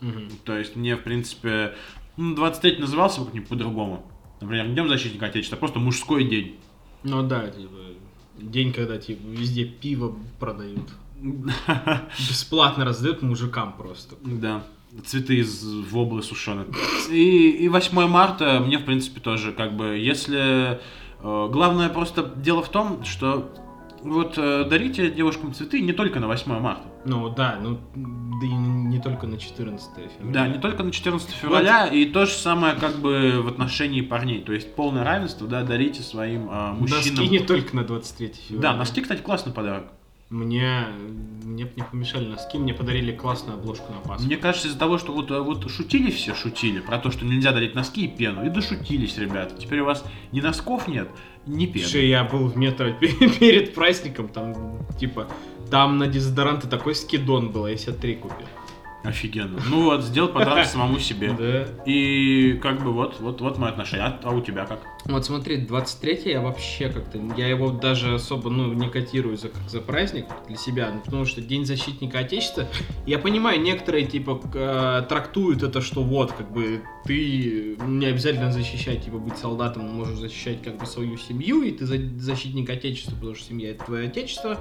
Мгм. 0.00 0.30
То 0.44 0.58
есть 0.58 0.74
мне, 0.74 0.96
в 0.96 1.02
принципе, 1.02 1.74
ну, 2.16 2.34
23 2.34 2.78
назывался 2.78 3.20
бы 3.20 3.26
как-нибудь 3.26 3.48
по-другому. 3.48 4.10
Например, 4.40 4.66
Днем 4.68 4.88
Защитника 4.88 5.26
Отечества, 5.26 5.56
просто 5.56 5.78
мужской 5.78 6.24
день. 6.24 6.56
Ну 7.02 7.22
да, 7.22 7.48
типа, 7.48 7.68
день, 8.38 8.72
когда 8.72 8.98
типа 8.98 9.26
везде 9.26 9.64
пиво 9.64 10.16
продают. 10.38 10.88
Бесплатно 12.18 12.84
раздают 12.84 13.22
мужикам 13.22 13.72
просто. 13.72 14.16
Да. 14.22 14.62
Цветы 15.04 15.38
из 15.38 15.64
воблы 15.64 16.22
сушеные. 16.22 16.66
И, 17.10 17.50
и 17.50 17.68
8 17.68 18.06
марта 18.06 18.60
мне, 18.60 18.78
в 18.78 18.84
принципе, 18.84 19.20
тоже 19.20 19.52
как 19.52 19.76
бы, 19.76 19.98
если... 19.98 20.80
э, 21.20 21.48
главное 21.50 21.88
просто 21.88 22.32
дело 22.36 22.62
в 22.62 22.68
том, 22.68 23.04
что 23.04 23.50
вот 24.04 24.34
э, 24.36 24.64
дарите 24.68 25.10
девушкам 25.10 25.54
цветы 25.54 25.80
не 25.80 25.92
только 25.92 26.20
на 26.20 26.26
8 26.26 26.60
марта. 26.60 26.82
Ну 27.06 27.30
да, 27.30 27.58
ну 27.60 27.78
да 27.94 28.46
и 28.46 28.50
не 28.50 29.00
только 29.00 29.26
на 29.26 29.38
14 29.38 29.90
февраля. 30.18 30.32
Да, 30.32 30.48
не 30.48 30.58
только 30.58 30.82
на 30.82 30.92
14 30.92 31.30
февраля, 31.30 31.86
и 31.86 32.04
то 32.04 32.26
же 32.26 32.32
самое 32.32 32.74
как 32.74 32.96
бы 32.96 33.40
в 33.42 33.48
отношении 33.48 34.02
парней. 34.02 34.42
То 34.42 34.52
есть 34.52 34.74
полное 34.74 35.04
равенство, 35.04 35.48
да, 35.48 35.62
дарите 35.62 36.02
своим 36.02 36.50
э, 36.50 36.72
мужчинам. 36.72 37.16
Носки 37.16 37.28
не 37.28 37.38
только 37.40 37.74
на 37.74 37.84
23 37.84 38.32
февраля. 38.48 38.62
Да, 38.62 38.76
носки, 38.76 39.00
кстати, 39.00 39.22
классный 39.22 39.52
подарок. 39.52 39.84
Мне, 40.30 40.86
мне 41.44 41.68
не 41.76 41.82
помешали 41.82 42.26
носки, 42.26 42.58
мне 42.58 42.72
подарили 42.74 43.12
классную 43.12 43.58
обложку 43.58 43.92
на 43.92 44.00
Пасху. 44.00 44.26
Мне 44.26 44.36
кажется, 44.36 44.68
из-за 44.68 44.78
того, 44.78 44.98
что 44.98 45.12
вот, 45.12 45.30
э, 45.30 45.38
вот 45.38 45.70
шутили 45.70 46.10
все, 46.10 46.34
шутили 46.34 46.80
про 46.80 46.98
то, 46.98 47.10
что 47.10 47.24
нельзя 47.24 47.52
дарить 47.52 47.74
носки 47.74 48.06
и 48.06 48.08
пену, 48.08 48.44
и 48.44 48.48
дошутились, 48.48 49.18
ребята. 49.18 49.54
Теперь 49.56 49.80
у 49.80 49.84
вас 49.84 50.04
ни 50.32 50.40
носков 50.40 50.88
нет, 50.88 51.08
ни 51.46 51.66
пены. 51.66 51.84
Слушай, 51.84 52.08
я 52.08 52.24
был 52.24 52.48
в 52.48 52.56
метро 52.56 52.90
пе- 52.92 53.08
перед 53.38 53.74
праздником, 53.74 54.28
там, 54.28 54.78
типа, 54.98 55.28
там 55.70 55.98
на 55.98 56.06
дезодоранты 56.06 56.68
такой 56.68 56.94
скидон 56.94 57.50
был, 57.50 57.66
я 57.66 57.76
себе 57.76 57.92
три 57.92 58.14
купил. 58.16 58.46
Офигенно. 59.04 59.60
Ну 59.68 59.84
вот, 59.84 60.02
сделал 60.02 60.28
подарок 60.30 60.66
самому 60.66 60.98
себе. 60.98 61.32
Да. 61.38 61.66
И 61.84 62.58
как 62.62 62.82
бы 62.82 62.92
вот, 62.92 63.20
вот, 63.20 63.40
вот 63.40 63.58
мое 63.58 63.70
отношение. 63.72 64.06
А, 64.06 64.20
а 64.22 64.30
у 64.30 64.40
тебя 64.40 64.64
как? 64.64 64.80
Вот 65.04 65.24
смотри, 65.24 65.58
23 65.58 66.22
я 66.24 66.40
вообще 66.40 66.88
как-то, 66.88 67.18
я 67.36 67.48
его 67.48 67.70
даже 67.70 68.14
особо, 68.14 68.48
ну, 68.48 68.72
не 68.72 68.88
котирую 68.88 69.36
за, 69.36 69.50
за 69.68 69.80
праздник 69.82 70.26
для 70.48 70.56
себя, 70.56 70.90
ну, 70.94 71.00
потому 71.00 71.26
что 71.26 71.42
День 71.42 71.66
защитника 71.66 72.20
Отечества, 72.20 72.66
я 73.04 73.18
понимаю, 73.18 73.60
некоторые, 73.60 74.06
типа, 74.06 74.40
э, 74.54 75.02
трактуют 75.08 75.62
это, 75.62 75.82
что 75.82 76.02
вот, 76.02 76.32
как 76.32 76.50
бы, 76.50 76.80
ты 77.04 77.76
не 77.86 78.06
обязательно 78.06 78.50
защищать, 78.50 79.04
типа, 79.04 79.18
быть 79.18 79.36
солдатом, 79.36 79.84
можешь 79.84 80.16
защищать, 80.18 80.62
как 80.62 80.78
бы, 80.78 80.86
свою 80.86 81.18
семью, 81.18 81.62
и 81.62 81.70
ты 81.72 81.84
за- 81.84 81.98
защитник 82.18 82.70
Отечества, 82.70 83.14
потому 83.16 83.34
что 83.34 83.44
семья 83.48 83.72
это 83.72 83.84
твое 83.84 84.06
Отечество. 84.08 84.58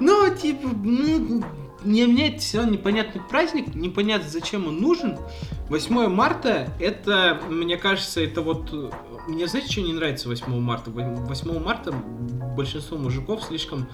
Но, 0.00 0.28
типа, 0.30 0.68
ну, 0.68 1.44
не, 1.84 2.06
мне 2.06 2.36
все 2.38 2.64
непонятный 2.64 3.22
праздник, 3.22 3.74
непонятно, 3.74 4.28
зачем 4.28 4.66
он 4.66 4.80
нужен. 4.80 5.18
8 5.68 6.08
марта, 6.08 6.72
это, 6.80 7.40
мне 7.48 7.76
кажется, 7.76 8.20
это 8.20 8.42
вот... 8.42 8.72
Мне, 9.28 9.46
знаете, 9.46 9.72
что 9.72 9.80
не 9.80 9.92
нравится 9.92 10.28
8 10.28 10.60
марта? 10.60 10.90
8 10.90 11.62
марта 11.62 11.92
большинство 12.56 12.98
мужиков 12.98 13.42
слишком 13.42 13.88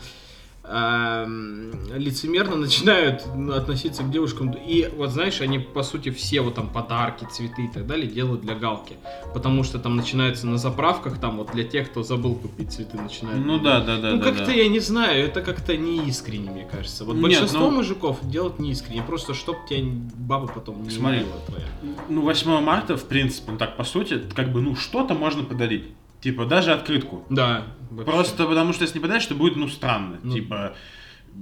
лицемерно 1.95 2.57
начинают 2.57 3.25
относиться 3.55 4.03
к 4.03 4.11
девушкам. 4.11 4.53
И 4.53 4.89
вот 4.97 5.11
знаешь, 5.11 5.41
они 5.41 5.59
по 5.59 5.83
сути 5.83 6.11
все 6.11 6.41
вот 6.41 6.55
там 6.55 6.69
подарки, 6.69 7.27
цветы 7.31 7.65
и 7.67 7.69
так 7.69 7.87
далее 7.87 8.07
делают 8.07 8.41
для 8.41 8.55
галки. 8.55 8.97
Потому 9.35 9.63
что 9.65 9.79
там 9.79 9.97
начинается 9.97 10.47
на 10.47 10.59
заправках, 10.59 11.19
там 11.19 11.37
вот 11.39 11.53
для 11.53 11.65
тех, 11.65 11.91
кто 11.91 12.03
забыл 12.03 12.35
купить 12.35 12.73
цветы, 12.73 12.97
начинают. 12.97 13.45
Ну 13.45 13.59
да, 13.59 13.81
да, 13.81 13.99
да, 13.99 14.13
Ну, 14.13 14.19
да. 14.19 14.25
как-то 14.25 14.47
да. 14.47 14.53
я 14.53 14.69
не 14.69 14.81
знаю, 14.81 15.25
это 15.27 15.43
как-то 15.43 15.77
не 15.77 16.09
искренне, 16.09 16.51
мне 16.51 16.65
кажется. 16.65 17.05
Вот 17.05 17.15
Нет, 17.15 17.23
большинство 17.23 17.71
ну- 17.71 17.77
мужиков 17.77 18.19
делают 18.23 18.59
не 18.59 18.71
искренне, 18.73 19.03
просто 19.03 19.35
чтоб 19.35 19.57
тебя 19.69 19.91
баба 20.17 20.47
потом 20.49 20.83
не 20.83 20.91
Смотри. 20.91 21.25
твоя. 21.47 21.67
Ну, 22.09 22.23
8 22.23 22.61
марта, 22.61 22.97
в 22.97 23.05
принципе, 23.05 23.53
ну 23.53 23.59
так, 23.59 23.77
по 23.77 23.85
сути, 23.85 24.21
как 24.35 24.53
бы, 24.53 24.61
ну, 24.61 24.77
что-то 24.77 25.15
можно 25.15 25.43
подарить. 25.45 25.85
Типа, 26.23 26.47
даже 26.47 26.73
открытку. 26.73 27.27
Да. 27.29 27.65
вообще. 27.91 28.11
Просто 28.11 28.47
потому 28.47 28.73
что 28.73 28.83
если 28.85 28.99
не 28.99 29.03
подаришь, 29.03 29.27
то 29.27 29.35
будет, 29.35 29.57
ну, 29.57 29.69
странно. 29.69 30.19
Ну. 30.23 30.33
Типа, 30.33 30.75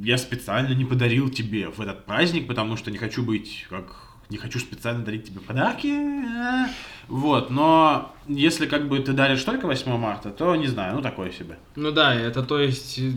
я 0.03 0.17
специально 0.19 0.73
не 0.75 0.85
подарил 0.85 1.29
тебе 1.29 1.69
в 1.69 1.81
этот 1.81 2.07
праздник, 2.07 2.49
потому 2.49 2.77
что 2.77 2.91
не 2.91 2.99
хочу 2.99 3.23
быть 3.23 3.67
как... 3.71 3.85
Не 4.31 4.37
хочу 4.37 4.61
специально 4.61 5.05
дарить 5.05 5.25
тебе 5.25 5.41
подарки. 5.41 5.89
а. 5.89 6.69
Вот, 7.09 7.51
но 7.51 8.15
если 8.29 8.67
как 8.67 8.89
бы 8.89 9.01
ты 9.01 9.13
даришь 9.13 9.43
только 9.43 9.67
8 9.67 9.97
марта, 9.99 10.31
то 10.31 10.55
не 10.55 10.69
знаю, 10.69 10.95
ну 10.95 11.03
такое 11.03 11.33
себе. 11.33 11.59
Ну 11.75 11.91
да, 11.91 12.15
это 12.15 12.45
то 12.45 12.61
есть... 12.61 13.01
э, 13.01 13.11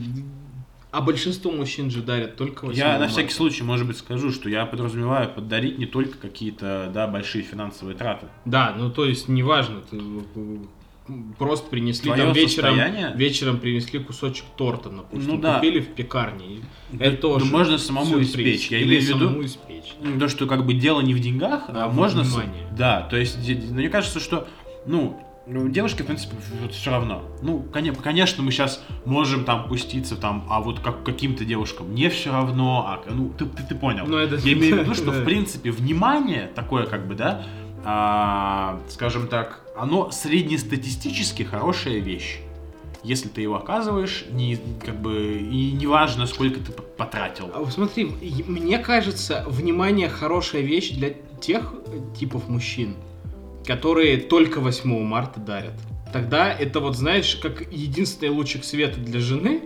А 0.89 1.01
большинство 1.01 1.51
мужчин 1.51 1.91
же 1.91 2.01
дарят 2.01 2.35
только 2.35 2.65
8 2.65 2.79
я 2.79 2.93
на 2.93 2.99
марта. 3.01 3.13
всякий 3.13 3.31
случай, 3.33 3.63
может 3.63 3.85
быть, 3.85 3.97
скажу, 3.97 4.31
что 4.31 4.49
я 4.49 4.65
подразумеваю 4.65 5.29
подарить 5.29 5.77
не 5.77 5.85
только 5.85 6.17
какие-то, 6.17 6.89
да, 6.91 7.05
большие 7.07 7.43
финансовые 7.43 7.95
траты. 7.95 8.25
Да, 8.45 8.73
ну 8.75 8.89
то 8.89 9.05
есть 9.05 9.27
неважно, 9.29 9.81
ты 9.81 9.97
э, 9.97 10.57
просто 11.37 11.69
принесли 11.69 12.05
Твое 12.07 12.23
там 12.25 12.33
вечером, 12.33 12.75
состояние? 12.75 13.11
вечером 13.15 13.59
принесли 13.59 13.99
кусочек 13.99 14.45
торта, 14.55 14.89
допустим, 14.89 15.35
Ну 15.35 15.41
да. 15.41 15.55
купили 15.55 15.81
в 15.81 15.87
пекарне. 15.93 16.61
Да- 16.91 17.05
это 17.05 17.17
тоже 17.17 17.45
да 17.45 17.51
можно 17.57 17.77
самому 17.77 18.05
сюрприз. 18.23 18.29
испечь. 18.61 18.71
Я 18.71 18.79
Или 18.79 18.87
имею 18.87 19.01
в 19.01 19.05
виду, 19.07 19.19
самому 19.25 19.45
испечь. 19.45 19.93
То, 20.19 20.27
что 20.29 20.45
как 20.47 20.65
бы 20.65 20.73
дело 20.73 21.01
не 21.01 21.13
в 21.13 21.19
деньгах, 21.19 21.63
А 21.67 21.85
а 21.85 21.89
можно... 21.89 22.23
внимании. 22.23 22.65
Да, 22.77 23.01
то 23.01 23.17
есть, 23.17 23.37
мне 23.71 23.89
кажется, 23.89 24.19
что, 24.19 24.47
ну, 24.85 25.19
ну, 25.45 25.67
девушке, 25.67 26.03
в 26.03 26.05
принципе, 26.05 26.37
вот 26.61 26.73
все 26.73 26.89
равно. 26.89 27.21
Ну, 27.41 27.65
коне- 27.73 27.91
конечно, 27.93 28.41
мы 28.43 28.51
сейчас 28.51 28.81
можем 29.03 29.43
там 29.43 29.67
пуститься 29.67 30.15
там, 30.15 30.47
а 30.49 30.61
вот 30.61 30.79
как 30.79 31.03
каким-то 31.03 31.43
девушкам 31.43 31.93
не 31.93 32.09
все 32.09 32.31
равно, 32.31 32.85
а, 32.87 33.03
ну, 33.11 33.27
ты, 33.37 33.43
ты, 33.47 33.61
ты 33.63 33.75
понял. 33.75 34.05
Ну, 34.07 34.15
это- 34.15 34.35
Я 34.37 34.53
имею 34.53 34.77
в 34.77 34.79
виду, 34.79 34.93
что, 34.95 35.11
в 35.11 35.25
принципе, 35.25 35.71
внимание 35.71 36.49
такое, 36.55 36.85
как 36.85 37.09
бы, 37.09 37.15
да, 37.15 37.43
а, 37.83 38.79
скажем 38.89 39.27
так, 39.27 39.61
оно 39.75 40.11
среднестатистически 40.11 41.43
хорошая 41.43 41.99
вещь. 41.99 42.39
Если 43.03 43.27
ты 43.27 43.41
его 43.41 43.55
оказываешь, 43.55 44.25
не, 44.31 44.57
как 44.83 45.01
бы, 45.01 45.37
и 45.37 45.73
неважно, 45.73 46.25
сколько 46.25 46.61
ты 46.61 46.71
потратил. 46.71 47.51
А 47.53 47.69
смотри, 47.69 48.05
мне 48.47 48.79
кажется, 48.79 49.43
внимание 49.47 50.07
хорошая 50.07 50.61
вещь 50.61 50.91
для 50.91 51.13
тех 51.41 51.73
э, 51.87 51.99
типов 52.17 52.47
мужчин, 52.47 52.95
которые 53.65 54.17
только 54.17 54.61
8 54.61 55.03
марта 55.03 55.41
дарят. 55.41 55.73
Тогда 56.13 56.53
это 56.53 56.79
вот, 56.79 56.95
знаешь, 56.95 57.35
как 57.35 57.69
единственный 57.73 58.29
лучик 58.29 58.63
света 58.63 59.01
для 59.01 59.19
жены, 59.19 59.63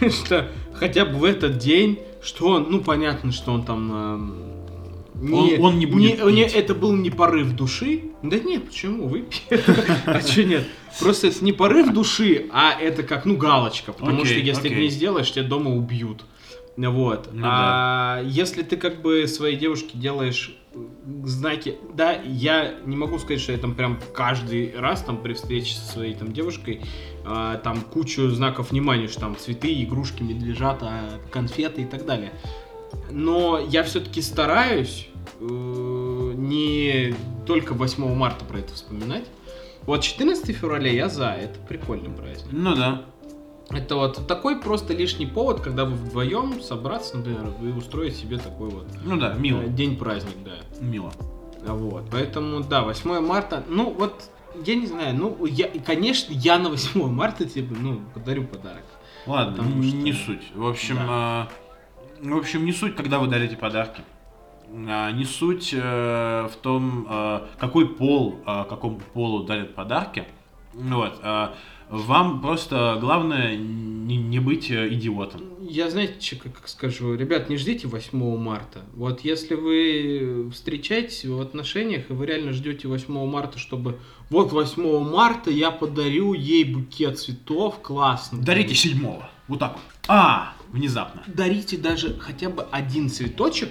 что 0.10 0.50
хотя 0.74 1.06
бы 1.06 1.14
в 1.16 1.24
этот 1.24 1.56
день, 1.56 2.00
что 2.22 2.48
он, 2.48 2.66
ну 2.68 2.82
понятно, 2.82 3.32
что 3.32 3.52
он 3.52 3.64
там 3.64 4.63
эм, 5.14 5.32
Он- 5.34 5.60
он 5.60 5.78
не 5.78 5.86
будет 5.86 6.24
не- 6.24 6.44
пить. 6.44 6.54
это 6.54 6.74
был 6.74 6.94
не 6.94 7.10
порыв 7.10 7.52
души. 7.52 8.02
Да 8.22 8.38
нет, 8.38 8.66
почему? 8.66 9.08
Выпей. 9.08 9.42
А 10.06 10.20
что 10.20 10.44
нет? 10.44 10.64
Просто 11.00 11.28
это 11.28 11.44
не 11.44 11.52
порыв 11.52 11.92
души, 11.92 12.46
а 12.52 12.72
это 12.78 13.02
как, 13.02 13.24
ну, 13.24 13.36
галочка. 13.36 13.92
Потому 13.92 14.24
что 14.24 14.34
если 14.34 14.68
ты 14.68 14.74
не 14.74 14.88
сделаешь, 14.88 15.30
тебя 15.32 15.44
дома 15.44 15.70
убьют. 15.74 16.24
Вот. 16.76 17.28
Ну 17.32 17.42
а 17.46 18.20
если 18.24 18.62
ты 18.62 18.76
как 18.76 19.00
бы 19.00 19.28
своей 19.28 19.56
девушке 19.56 19.96
делаешь 19.96 20.56
знаки, 21.24 21.76
да, 21.94 22.20
я 22.24 22.74
не 22.84 22.96
могу 22.96 23.18
сказать, 23.18 23.40
что 23.40 23.52
я 23.52 23.58
там 23.58 23.74
прям 23.76 24.00
каждый 24.12 24.74
раз 24.76 25.02
там 25.04 25.18
при 25.18 25.34
встрече 25.34 25.76
со 25.76 25.92
своей 25.92 26.14
там 26.14 26.32
девушкой 26.32 26.80
а, 27.24 27.58
там 27.58 27.80
кучу 27.80 28.28
знаков 28.30 28.72
внимания, 28.72 29.06
что 29.06 29.20
там 29.20 29.36
цветы, 29.36 29.72
игрушки, 29.84 30.24
медвежата, 30.24 31.20
конфеты 31.30 31.82
и 31.82 31.84
так 31.84 32.04
далее. 32.06 32.32
Но 33.10 33.58
я 33.58 33.82
все-таки 33.82 34.20
стараюсь 34.22 35.08
э, 35.40 35.44
не 36.36 37.14
только 37.46 37.74
8 37.74 38.14
марта 38.14 38.44
про 38.44 38.58
это 38.58 38.72
вспоминать. 38.74 39.24
Вот 39.82 40.00
14 40.02 40.56
февраля 40.56 40.90
я 40.90 41.08
за, 41.08 41.30
это 41.32 41.58
прикольный 41.68 42.10
праздник. 42.10 42.48
Ну 42.52 42.74
да. 42.74 43.02
Это 43.70 43.96
вот 43.96 44.26
такой 44.26 44.60
просто 44.60 44.92
лишний 44.94 45.26
повод, 45.26 45.60
когда 45.60 45.84
вы 45.84 45.92
вдвоем 45.94 46.60
собраться, 46.60 47.16
например, 47.16 47.50
и 47.62 47.66
устроить 47.68 48.14
себе 48.16 48.38
такой 48.38 48.68
вот 48.70 48.86
Ну 49.04 49.16
да, 49.18 49.34
э, 49.34 49.38
мило. 49.38 49.64
день-праздник, 49.64 50.36
да. 50.44 50.56
Мило. 50.80 51.12
Вот, 51.66 52.04
поэтому, 52.10 52.60
да, 52.62 52.82
8 52.82 53.20
марта, 53.20 53.64
ну 53.68 53.90
вот, 53.90 54.30
я 54.66 54.74
не 54.74 54.86
знаю, 54.86 55.14
ну, 55.16 55.46
я, 55.46 55.68
конечно, 55.84 56.32
я 56.34 56.58
на 56.58 56.68
8 56.68 57.08
марта 57.08 57.46
тебе, 57.46 57.74
ну, 57.80 58.00
подарю 58.12 58.44
подарок. 58.46 58.84
Ладно, 59.26 59.56
Потому 59.56 59.82
что- 59.82 59.96
не 59.96 60.12
суть. 60.12 60.42
В 60.54 60.66
общем, 60.66 60.96
Да. 60.96 61.48
А, 62.24 62.34
в 62.34 62.36
общем, 62.38 62.64
не 62.64 62.72
суть, 62.72 62.96
когда 62.96 63.18
вы 63.18 63.28
дарите 63.28 63.56
подарки. 63.56 64.02
А, 64.88 65.10
не 65.12 65.24
суть 65.24 65.70
э, 65.72 66.48
в 66.52 66.56
том, 66.62 67.06
э, 67.08 67.40
какой 67.58 67.88
пол, 67.88 68.40
а, 68.46 68.64
какому 68.64 69.00
полу 69.12 69.44
дарят 69.44 69.74
подарки. 69.74 70.24
Вот. 70.72 71.20
а, 71.22 71.54
Вам 71.90 72.40
просто 72.40 72.96
главное 73.00 73.56
не, 73.56 74.16
не 74.16 74.40
быть 74.40 74.70
э, 74.70 74.88
идиотом. 74.94 75.42
Я, 75.60 75.90
знаете, 75.90 76.36
как, 76.36 76.54
как 76.54 76.68
скажу, 76.68 77.14
ребят, 77.14 77.48
не 77.48 77.56
ждите 77.56 77.86
8 77.86 78.36
марта. 78.38 78.82
Вот 78.94 79.20
если 79.20 79.54
вы 79.54 80.50
встречаетесь 80.50 81.24
в 81.24 81.40
отношениях, 81.40 82.10
и 82.10 82.12
вы 82.14 82.26
реально 82.26 82.52
ждете 82.52 82.88
8 82.88 83.26
марта, 83.26 83.58
чтобы 83.58 83.98
вот 84.30 84.52
8 84.52 85.08
марта 85.08 85.50
я 85.50 85.70
подарю 85.70 86.32
ей 86.32 86.64
букет 86.64 87.18
цветов, 87.18 87.80
классно. 87.82 88.40
Дарите 88.42 88.74
седьмого. 88.74 89.28
Вот 89.46 89.58
так 89.58 89.74
вот. 89.74 89.82
А, 90.08 90.53
внезапно. 90.74 91.22
Дарите 91.26 91.76
даже 91.76 92.18
хотя 92.18 92.50
бы 92.50 92.66
один 92.70 93.08
цветочек, 93.08 93.70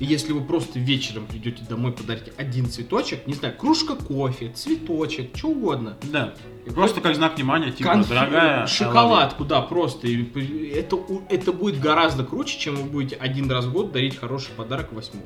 и 0.00 0.04
если 0.04 0.32
вы 0.32 0.42
просто 0.42 0.78
вечером 0.78 1.26
придете 1.26 1.62
домой, 1.68 1.92
подарите 1.92 2.32
один 2.36 2.66
цветочек, 2.66 3.26
не 3.26 3.34
знаю, 3.34 3.54
кружка 3.56 3.94
кофе, 3.94 4.50
цветочек, 4.50 5.36
что 5.36 5.48
угодно. 5.48 5.96
Да. 6.10 6.34
Просто 6.74 7.00
как 7.00 7.14
знак 7.14 7.36
внимания, 7.36 7.70
типа, 7.70 7.90
Конфе- 7.90 8.08
дорогая. 8.08 8.64
Love 8.64 8.68
шоколадку, 8.68 9.44
да, 9.44 9.60
просто. 9.60 10.08
И 10.08 10.68
это, 10.70 10.98
это 11.28 11.52
будет 11.52 11.80
гораздо 11.80 12.24
круче, 12.24 12.58
чем 12.58 12.76
вы 12.76 12.84
будете 12.84 13.16
один 13.16 13.50
раз 13.50 13.66
в 13.66 13.72
год 13.72 13.92
дарить 13.92 14.16
хороший 14.16 14.50
подарок 14.56 14.92
8 14.92 15.12
you. 15.14 15.22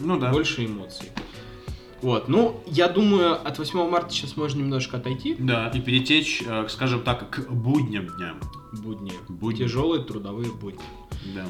Ну 0.00 0.18
да. 0.18 0.30
Больше 0.30 0.64
эмоций. 0.64 1.08
Вот, 2.02 2.28
ну, 2.28 2.62
я 2.66 2.88
думаю, 2.88 3.34
от 3.46 3.58
8 3.58 3.88
марта 3.90 4.10
сейчас 4.10 4.36
можно 4.36 4.60
немножко 4.60 4.96
отойти. 4.96 5.36
Да, 5.38 5.68
и 5.68 5.80
перетечь, 5.80 6.42
э, 6.46 6.66
скажем 6.68 7.02
так, 7.02 7.28
к 7.30 7.50
будним 7.50 8.08
дням. 8.16 8.40
Будни. 8.72 9.12
Будни. 9.28 9.58
Тяжелые 9.58 10.02
трудовые 10.04 10.50
будни. 10.52 10.80
Да. 11.34 11.46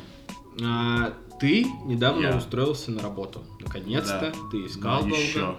А, 0.62 1.12
ты 1.38 1.64
недавно 1.84 2.26
Я. 2.26 2.36
устроился 2.36 2.90
на 2.90 3.00
работу. 3.00 3.42
Наконец-то. 3.60 4.32
Да. 4.34 4.48
Ты 4.50 4.66
искал 4.66 4.96
Да, 4.96 5.08
долго. 5.08 5.16
еще 5.16 5.56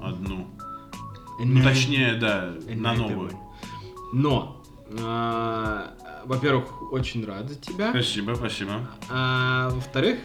одну. 0.00 0.46
Ну, 1.42 1.62
точнее, 1.62 2.14
да, 2.14 2.54
на 2.66 2.94
новую. 2.94 3.30
Но, 4.12 4.62
а, 5.00 5.94
во-первых, 6.24 6.92
очень 6.92 7.24
рад 7.24 7.48
за 7.48 7.54
тебя. 7.56 7.90
Спасибо, 7.90 8.34
спасибо. 8.34 8.88
А, 9.08 9.70
во-вторых, 9.70 10.18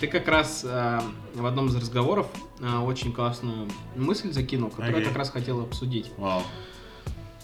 ты 0.00 0.06
как 0.06 0.28
раз 0.28 0.64
а, 0.66 1.02
в 1.34 1.46
одном 1.46 1.68
из 1.68 1.76
разговоров 1.76 2.26
а, 2.62 2.82
очень 2.82 3.12
классную 3.12 3.68
мысль 3.96 4.32
закинул, 4.32 4.70
которую 4.70 4.90
Окей. 4.92 5.02
я 5.02 5.08
как 5.08 5.18
раз 5.18 5.30
хотел 5.30 5.60
обсудить. 5.60 6.10
Вау. 6.16 6.42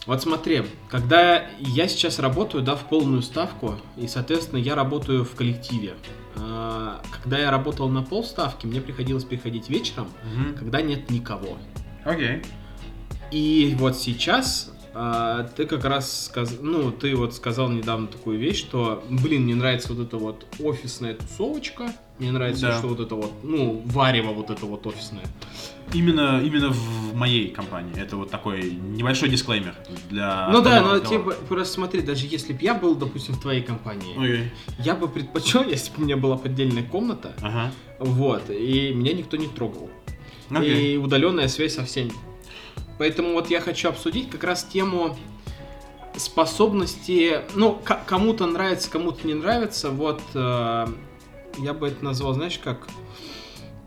Вот 0.06 0.23
смотри, 0.23 0.64
когда 0.90 1.46
я 1.58 1.88
сейчас 1.88 2.18
работаю, 2.18 2.62
да, 2.62 2.76
в 2.76 2.88
полную 2.90 3.23
ставку, 3.23 3.76
и, 3.96 4.06
соответственно, 4.06 4.58
я 4.58 4.75
работаю 4.75 5.25
в 5.25 5.34
коллективе. 5.34 5.94
А, 6.37 7.00
Когда 7.23 7.38
я 7.38 7.50
работал 7.50 7.88
на 7.88 8.02
полставки, 8.02 8.66
мне 8.66 8.80
приходилось 8.82 9.25
приходить 9.25 9.70
вечером, 9.70 10.08
Мгм. 10.34 10.54
когда 10.56 10.82
нет 10.82 11.11
никого. 11.11 11.56
Окей. 12.04 12.42
И 13.30 13.75
вот 13.78 13.96
сейчас 13.96 14.70
а, 14.94 15.42
ты 15.56 15.66
как 15.66 15.84
раз 15.84 16.26
сказ... 16.26 16.56
ну, 16.60 16.90
ты 16.92 17.14
вот 17.16 17.34
сказал 17.34 17.68
недавно 17.68 18.06
такую 18.06 18.38
вещь, 18.38 18.58
что, 18.58 19.02
блин, 19.10 19.42
мне 19.42 19.54
нравится 19.54 19.92
вот 19.92 20.06
эта 20.06 20.16
вот 20.16 20.46
офисная 20.60 21.14
тусовочка, 21.14 21.92
мне 22.20 22.30
нравится, 22.30 22.68
Да. 22.68 22.78
что 22.78 22.86
вот 22.86 23.00
это 23.00 23.16
вот, 23.16 23.32
ну, 23.42 23.82
варево 23.86 24.32
вот 24.32 24.50
это 24.50 24.66
вот 24.66 24.86
офисное. 24.86 25.24
Именно, 25.92 26.40
именно 26.44 26.70
в 26.70 27.14
моей 27.14 27.48
компании. 27.48 28.00
Это 28.00 28.16
вот 28.16 28.30
такой 28.30 28.70
небольшой 28.70 29.28
дисклеймер 29.28 29.74
для 30.10 30.48
ну 30.50 30.62
да, 30.62 30.80
но 30.80 30.98
типа, 31.00 31.34
просто 31.48 31.74
смотри, 31.74 32.00
даже 32.02 32.26
если 32.26 32.52
бы 32.52 32.58
я 32.62 32.74
был, 32.74 32.94
допустим, 32.94 33.34
в 33.34 33.40
твоей 33.40 33.62
компании, 33.62 34.14
Окей. 34.16 34.50
я 34.78 34.94
бы 34.94 35.08
предпочел, 35.08 35.64
если 35.68 35.90
бы 35.92 36.02
у 36.02 36.04
меня 36.04 36.16
была 36.16 36.40
отдельная 36.42 36.84
комната, 36.84 37.34
Ага. 37.42 37.72
вот, 37.98 38.48
и 38.48 38.92
меня 38.94 39.12
никто 39.12 39.36
не 39.36 39.48
трогал. 39.48 39.90
Окей. 40.50 40.94
И 40.94 40.96
удаленная 40.96 41.48
связь 41.48 41.74
со 41.74 41.84
всеми. 41.84 42.12
Поэтому 42.98 43.32
вот 43.32 43.50
я 43.50 43.60
хочу 43.60 43.88
обсудить 43.88 44.30
как 44.30 44.45
раз 44.45 44.64
тему 44.64 45.16
способности, 46.16 47.40
ну, 47.54 47.80
кому-то 48.06 48.47
нравится, 48.47 48.90
кому-то 48.90 49.26
не 49.26 49.34
нравится, 49.34 49.90
вот 49.90 50.23
э, 50.34 50.86
я 51.58 51.75
бы 51.75 51.88
это 51.88 52.04
назвал, 52.04 52.34
знаешь, 52.34 52.58
как 52.62 52.86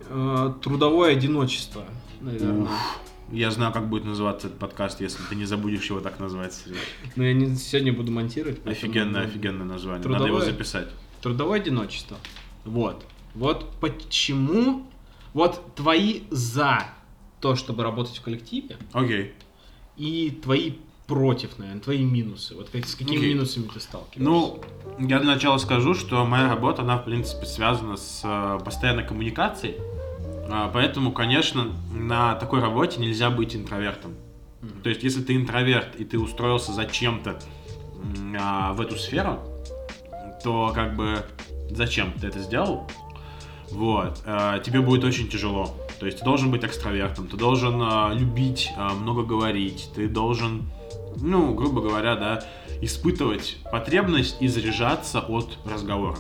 э, 0.10 0.54
трудовое 0.62 1.14
одиночество, 1.14 1.86
наверное. 2.20 2.64
Уф. 2.64 3.00
Я 3.32 3.52
знаю, 3.52 3.74
как 3.74 3.90
будет 3.90 4.06
называться 4.06 4.48
этот 4.48 4.60
подкаст, 4.60 5.02
если 5.02 5.22
ты 5.24 5.36
не 5.36 5.44
забудешь 5.44 5.90
его 5.90 6.00
так 6.00 6.20
назвать. 6.20 6.64
Но 7.18 7.26
я 7.26 7.34
не, 7.34 7.56
сегодня 7.56 7.92
буду 7.92 8.10
монтировать. 8.12 8.66
Офигенное, 8.66 9.24
ну, 9.24 9.28
офигенное 9.28 9.66
название. 9.66 10.08
Надо 10.08 10.26
его 10.26 10.38
Трудовое? 10.38 10.46
записать. 10.46 10.88
Трудовое 11.22 11.60
одиночество. 11.60 12.18
Вот. 12.64 13.06
Вот 13.36 13.70
почему, 13.82 14.90
вот 15.34 15.76
твои 15.76 16.22
за 16.32 16.86
то, 17.40 17.56
чтобы 17.56 17.84
работать 17.84 18.18
в 18.18 18.22
коллективе, 18.22 18.78
Окей. 18.94 19.34
и 19.96 20.32
твои 20.44 20.74
против, 21.06 21.58
наверное, 21.58 21.82
твои 21.82 22.04
минусы. 22.04 22.54
Вот 22.56 22.70
как- 22.70 22.86
с 22.86 22.96
какими 22.96 23.18
Окей. 23.18 23.34
минусами 23.34 23.68
ты 23.74 23.80
сталкиваешься? 23.80 24.20
Ну, 24.20 24.62
я 25.00 25.20
для 25.20 25.34
начала 25.34 25.58
скажу, 25.58 25.94
что 25.94 26.26
моя 26.26 26.50
работа, 26.50 26.82
она, 26.82 26.98
в 26.98 27.06
принципе, 27.06 27.46
связана 27.46 27.96
с 27.96 28.22
э, 28.26 28.60
постоянной 28.64 29.06
коммуникацией. 29.06 29.76
А, 30.50 30.70
Поэтому, 30.74 31.12
конечно, 31.14 31.74
на 31.94 32.36
такой 32.36 32.60
работе 32.62 33.00
нельзя 33.00 33.30
быть 33.30 33.56
интровертом. 33.56 34.16
Мгм. 34.62 34.82
То 34.82 34.90
есть, 34.90 35.04
если 35.04 35.22
ты 35.22 35.36
интроверт 35.36 35.96
и 35.96 36.04
ты 36.04 36.20
устроился 36.20 36.74
зачем-то 36.74 37.40
а, 38.40 38.74
в 38.74 38.82
эту 38.82 38.96
сферу, 38.98 39.40
то 40.44 40.72
как 40.76 40.96
бы 40.96 41.26
зачем 41.72 42.12
ты 42.14 42.28
это 42.28 42.40
сделал? 42.40 42.90
Вот, 43.72 44.22
э, 44.26 44.62
тебе 44.64 44.82
будет 44.82 45.04
очень 45.04 45.28
тяжело. 45.30 45.76
То 46.00 46.06
есть 46.06 46.20
ты 46.20 46.26
должен 46.26 46.52
быть 46.52 46.64
экстравертом, 46.64 47.28
ты 47.28 47.38
должен 47.38 47.82
э, 47.82 48.14
любить, 48.14 48.70
э, 48.78 48.90
много 48.94 49.24
говорить, 49.24 49.90
ты 49.96 50.08
должен, 50.08 50.70
ну, 51.18 51.54
грубо 51.54 51.82
говоря, 51.82 52.16
да, 52.16 52.44
испытывать 52.82 53.58
потребность 53.72 54.38
и 54.40 54.48
заряжаться 54.48 55.20
от 55.20 55.58
разговора. 55.66 56.18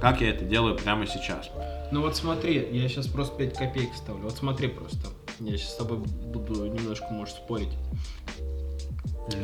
Как 0.00 0.20
я 0.20 0.30
это 0.30 0.44
делаю 0.44 0.76
прямо 0.76 1.06
сейчас. 1.06 1.50
Ну 1.90 2.02
вот 2.02 2.16
смотри, 2.16 2.68
я 2.72 2.88
сейчас 2.88 3.06
просто 3.06 3.36
5 3.36 3.54
копеек 3.56 3.94
ставлю. 3.94 4.24
Вот 4.24 4.36
смотри 4.36 4.68
просто. 4.68 5.08
Я 5.40 5.56
сейчас 5.56 5.72
с 5.74 5.76
тобой 5.76 5.98
буду 5.98 6.66
немножко, 6.66 7.06
может, 7.10 7.36
спорить. 7.36 7.70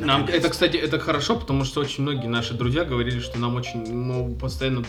Нам, 0.01 0.27
это, 0.27 0.49
кстати, 0.49 0.77
это 0.77 0.99
хорошо, 0.99 1.37
потому 1.37 1.65
что 1.65 1.81
очень 1.81 2.03
многие 2.05 2.29
наши 2.29 2.55
друзья 2.55 2.85
говорили, 2.85 3.19
что 3.21 3.39
нам 3.39 3.57
очень, 3.57 3.93
мы 3.93 4.35
постоянно 4.37 4.85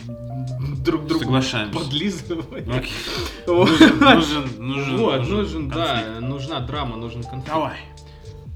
друг 0.84 1.06
другу 1.06 1.24
Соглашаемся. 1.24 1.78
подлизываем. 1.78 2.70
Окей. 2.70 2.92
Вот. 3.46 3.68
Нужен, 3.68 3.98
нужен, 4.00 4.48
нужен, 4.58 4.96
Вот, 4.96 5.28
нужен, 5.28 5.68
да, 5.68 5.86
конфликт. 5.96 6.20
нужна 6.20 6.60
драма, 6.60 6.96
нужен 6.96 7.22
конфликт. 7.22 7.48
Давай. 7.48 7.76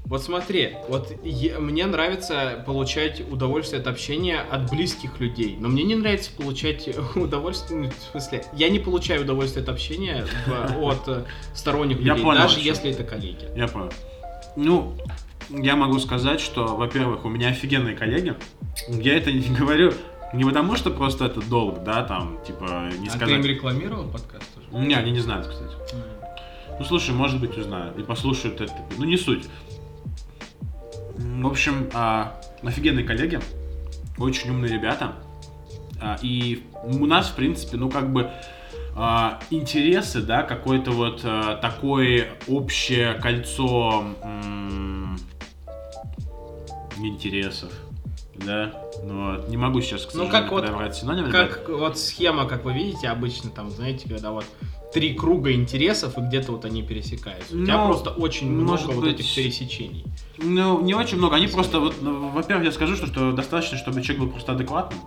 Вот 0.05 0.23
смотри, 0.23 0.75
вот 0.87 1.11
е- 1.23 1.59
мне 1.59 1.85
нравится 1.85 2.63
получать 2.65 3.21
удовольствие 3.29 3.79
от 3.81 3.87
общения 3.87 4.39
от 4.39 4.67
близких 4.71 5.19
людей, 5.19 5.55
но 5.59 5.67
мне 5.69 5.83
не 5.83 5.93
нравится 5.95 6.31
получать 6.35 6.89
удовольствие, 7.15 7.79
ну, 7.81 7.89
в 7.91 8.11
смысле, 8.11 8.43
я 8.53 8.69
не 8.69 8.79
получаю 8.79 9.21
удовольствие 9.21 9.61
от 9.61 9.69
общения 9.69 10.25
в- 10.47 10.83
от 10.87 11.07
э, 11.07 11.25
сторонних 11.53 11.99
Я 11.99 12.13
людей, 12.13 12.23
понял, 12.23 12.39
даже 12.41 12.55
о 12.55 12.57
чём. 12.59 12.65
если 12.65 12.91
это 12.91 13.03
коллеги. 13.03 13.47
Я 13.55 13.67
понял. 13.67 13.91
Ну, 14.55 14.95
я 15.49 15.75
могу 15.75 15.99
сказать, 15.99 16.39
что, 16.39 16.75
во-первых, 16.75 17.25
у 17.25 17.29
меня 17.29 17.49
офигенные 17.49 17.95
коллеги. 17.95 18.35
Я 18.87 19.17
это 19.17 19.31
не 19.31 19.55
говорю 19.55 19.93
не 20.33 20.43
потому, 20.43 20.75
что 20.75 20.91
просто 20.91 21.25
это 21.25 21.41
долг, 21.41 21.83
да, 21.83 22.03
там, 22.03 22.37
типа, 22.45 22.89
не 22.99 23.07
а 23.07 23.11
сказать. 23.11 23.29
ты 23.29 23.35
им 23.35 23.45
рекламировал 23.45 24.05
подкаст 24.05 24.45
уже? 24.57 24.85
Не, 24.85 24.93
они 24.93 25.11
не 25.11 25.19
знают, 25.19 25.47
кстати. 25.47 25.73
Ну, 26.77 26.85
слушай, 26.85 27.13
может 27.13 27.41
быть, 27.41 27.57
узнают. 27.57 27.97
И 27.97 28.03
послушают 28.03 28.61
это. 28.61 28.73
Ну, 28.97 29.05
не 29.05 29.17
суть. 29.17 29.49
В 31.17 31.47
общем, 31.47 31.89
а, 31.93 32.39
офигенные 32.63 33.03
коллеги. 33.03 33.39
Очень 34.17 34.51
умные 34.51 34.71
ребята. 34.71 35.13
А, 35.99 36.17
и 36.21 36.63
у 36.83 37.05
нас, 37.05 37.29
в 37.29 37.35
принципе, 37.35 37.77
ну, 37.77 37.89
как 37.89 38.13
бы 38.13 38.31
а, 38.95 39.39
интересы, 39.49 40.21
да, 40.21 40.43
какое-то 40.43 40.91
вот 40.91 41.21
а, 41.23 41.55
такое 41.57 42.29
общее 42.47 43.15
кольцо 43.15 44.05
м, 44.21 44.98
интересов. 47.07 47.71
Да, 48.35 48.71
ну 49.03 49.31
вот. 49.35 49.49
Не 49.49 49.57
могу 49.57 49.81
сейчас, 49.81 50.03
к 50.05 50.13
Ну, 50.13 50.21
сожалению, 50.23 50.41
как 50.43 50.51
вот- 50.51 50.65
подобрать 50.65 50.95
синонимы. 50.95 51.27
ребят. 51.27 51.49
Как 51.49 51.69
вот 51.69 51.97
схема, 51.99 52.45
как 52.45 52.63
вы 52.63 52.73
видите, 52.73 53.09
обычно 53.09 53.49
там, 53.49 53.69
знаете, 53.69 54.07
когда 54.07 54.31
вот 54.31 54.45
три 54.93 55.13
круга 55.13 55.51
интересов, 55.51 56.17
и 56.17 56.21
где-то 56.21 56.53
вот 56.53 56.63
они 56.65 56.81
пересекаются. 56.81 57.55
У 57.55 57.63
тебя 57.65 57.77
Ну, 57.77 57.87
просто 57.87 58.11
очень 58.11 58.49
много 58.49 58.71
может 58.71 58.87
вот 58.87 59.03
быть, 59.03 59.19
этих 59.19 59.35
пересечений. 59.35 60.05
Ну, 60.37 60.81
не 60.81 60.93
очень 60.93 61.17
много. 61.17 61.35
Они 61.35 61.47
просто, 61.47 61.79
вот, 61.81 61.95
ну, 62.01 62.29
во-первых, 62.29 62.65
я 62.65 62.71
скажу, 62.71 62.95
что, 62.95 63.07
что 63.07 63.31
достаточно, 63.33 63.77
чтобы 63.77 64.01
человек 64.01 64.23
был 64.23 64.29
просто 64.31 64.53
адекватным. 64.53 64.99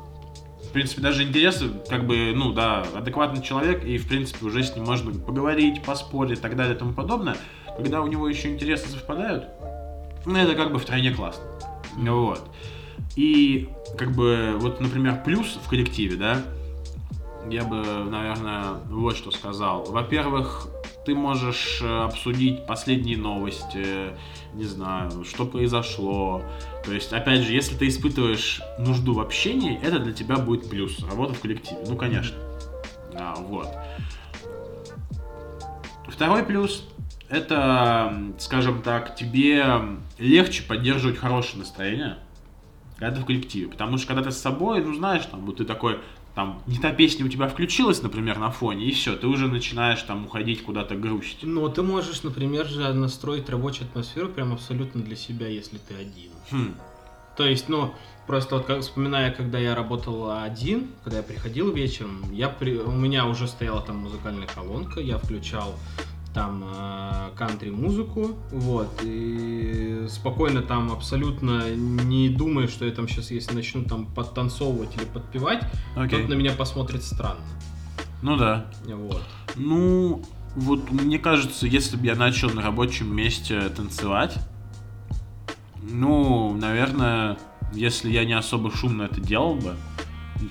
В 0.62 0.68
принципе, 0.72 1.00
даже 1.02 1.22
интересы, 1.24 1.70
как 1.88 2.06
бы, 2.06 2.32
ну 2.34 2.52
да, 2.52 2.84
адекватный 2.94 3.42
человек, 3.42 3.82
и, 3.84 3.98
в 3.98 4.06
принципе, 4.08 4.44
уже 4.46 4.62
с 4.62 4.74
ним 4.76 4.84
можно 4.84 5.12
поговорить, 5.18 5.82
поспорить 5.82 6.38
и 6.38 6.40
так 6.42 6.54
далее 6.54 6.74
и 6.74 6.78
тому 6.78 6.92
подобное. 6.92 7.36
Когда 7.76 8.02
у 8.02 8.06
него 8.06 8.28
еще 8.28 8.50
интересы 8.50 8.88
совпадают, 8.88 9.44
ну, 10.26 10.36
это 10.36 10.54
как 10.54 10.72
бы 10.72 10.78
втройне 10.78 11.12
классно. 11.12 11.42
Вот. 11.96 12.50
И, 13.16 13.68
как 13.98 14.12
бы, 14.12 14.56
вот, 14.58 14.80
например, 14.80 15.22
плюс 15.24 15.58
в 15.62 15.68
коллективе, 15.68 16.16
да, 16.16 16.42
я 17.50 17.64
бы, 17.64 17.82
наверное, 18.04 18.74
вот 18.88 19.16
что 19.16 19.30
сказал. 19.30 19.84
Во-первых, 19.84 20.68
ты 21.04 21.14
можешь 21.14 21.80
э, 21.82 22.04
обсудить 22.04 22.64
последние 22.66 23.16
новости, 23.16 24.12
не 24.54 24.64
знаю, 24.64 25.24
что 25.24 25.44
произошло. 25.44 26.42
То 26.84 26.92
есть, 26.92 27.12
опять 27.12 27.40
же, 27.40 27.52
если 27.52 27.76
ты 27.76 27.88
испытываешь 27.88 28.60
нужду 28.78 29.14
в 29.14 29.20
общении, 29.20 29.80
это 29.82 29.98
для 29.98 30.12
тебя 30.12 30.36
будет 30.36 30.70
плюс. 30.70 31.00
Работа 31.04 31.34
в 31.34 31.40
коллективе. 31.40 31.80
Ну, 31.86 31.96
конечно. 31.96 32.36
А, 33.14 33.34
вот. 33.36 33.68
Второй 36.08 36.44
плюс 36.44 36.88
это, 37.32 38.34
скажем 38.38 38.82
так, 38.82 39.16
тебе 39.16 39.64
легче 40.18 40.62
поддерживать 40.62 41.16
хорошее 41.16 41.60
настроение, 41.60 42.18
когда 42.98 43.16
ты 43.16 43.22
в 43.22 43.24
коллективе. 43.24 43.68
Потому 43.68 43.96
что 43.96 44.08
когда 44.08 44.22
ты 44.22 44.30
с 44.30 44.38
собой, 44.38 44.84
ну 44.84 44.94
знаешь, 44.94 45.24
там, 45.24 45.46
вот 45.46 45.56
ты 45.56 45.64
такой, 45.64 45.98
там, 46.34 46.62
не 46.66 46.78
та 46.78 46.92
песня 46.92 47.24
у 47.24 47.28
тебя 47.28 47.48
включилась, 47.48 48.02
например, 48.02 48.38
на 48.38 48.50
фоне, 48.50 48.84
и 48.84 48.92
все, 48.92 49.16
ты 49.16 49.26
уже 49.26 49.48
начинаешь 49.48 50.02
там 50.02 50.26
уходить 50.26 50.62
куда-то 50.62 50.94
грустить. 50.94 51.44
Ну, 51.44 51.66
ты 51.70 51.82
можешь, 51.82 52.22
например, 52.22 52.66
же 52.66 52.92
настроить 52.92 53.48
рабочую 53.48 53.88
атмосферу 53.88 54.28
прям 54.28 54.52
абсолютно 54.52 55.02
для 55.02 55.16
себя, 55.16 55.48
если 55.48 55.78
ты 55.78 55.94
один. 55.94 56.32
Хм. 56.50 56.74
То 57.38 57.46
есть, 57.46 57.70
ну, 57.70 57.94
просто 58.26 58.56
вот 58.56 58.66
как, 58.66 58.80
вспоминая, 58.82 59.30
когда 59.30 59.58
я 59.58 59.74
работал 59.74 60.38
один, 60.38 60.88
когда 61.02 61.18
я 61.18 61.22
приходил 61.22 61.72
вечером, 61.72 62.30
я 62.30 62.50
при, 62.50 62.76
у 62.76 62.90
меня 62.90 63.24
уже 63.24 63.48
стояла 63.48 63.80
там 63.80 63.96
музыкальная 63.96 64.46
колонка, 64.46 65.00
я 65.00 65.16
включал 65.16 65.74
там 66.34 66.64
э, 66.64 67.30
кантри-музыку, 67.36 68.36
вот, 68.50 69.00
и 69.02 70.06
спокойно 70.08 70.62
там 70.62 70.90
абсолютно 70.92 71.74
не 71.74 72.28
думая, 72.28 72.68
что 72.68 72.84
я 72.84 72.92
там 72.92 73.08
сейчас, 73.08 73.30
если 73.30 73.54
начну 73.54 73.84
там 73.84 74.06
подтанцовывать 74.06 74.96
или 74.96 75.04
подпевать, 75.04 75.64
Окей. 75.94 76.18
кто-то 76.18 76.28
на 76.30 76.34
меня 76.34 76.52
посмотрит 76.52 77.02
странно. 77.02 77.44
Ну 78.22 78.36
да. 78.36 78.66
Вот. 78.86 79.22
Ну, 79.56 80.22
вот 80.54 80.90
мне 80.90 81.18
кажется, 81.18 81.66
если 81.66 81.96
бы 81.96 82.06
я 82.06 82.14
начал 82.14 82.50
на 82.50 82.62
рабочем 82.62 83.14
месте 83.14 83.60
танцевать, 83.70 84.36
ну, 85.82 86.54
наверное, 86.54 87.36
если 87.74 88.10
я 88.10 88.24
не 88.24 88.34
особо 88.34 88.70
шумно 88.70 89.02
это 89.02 89.20
делал 89.20 89.56
бы, 89.56 89.76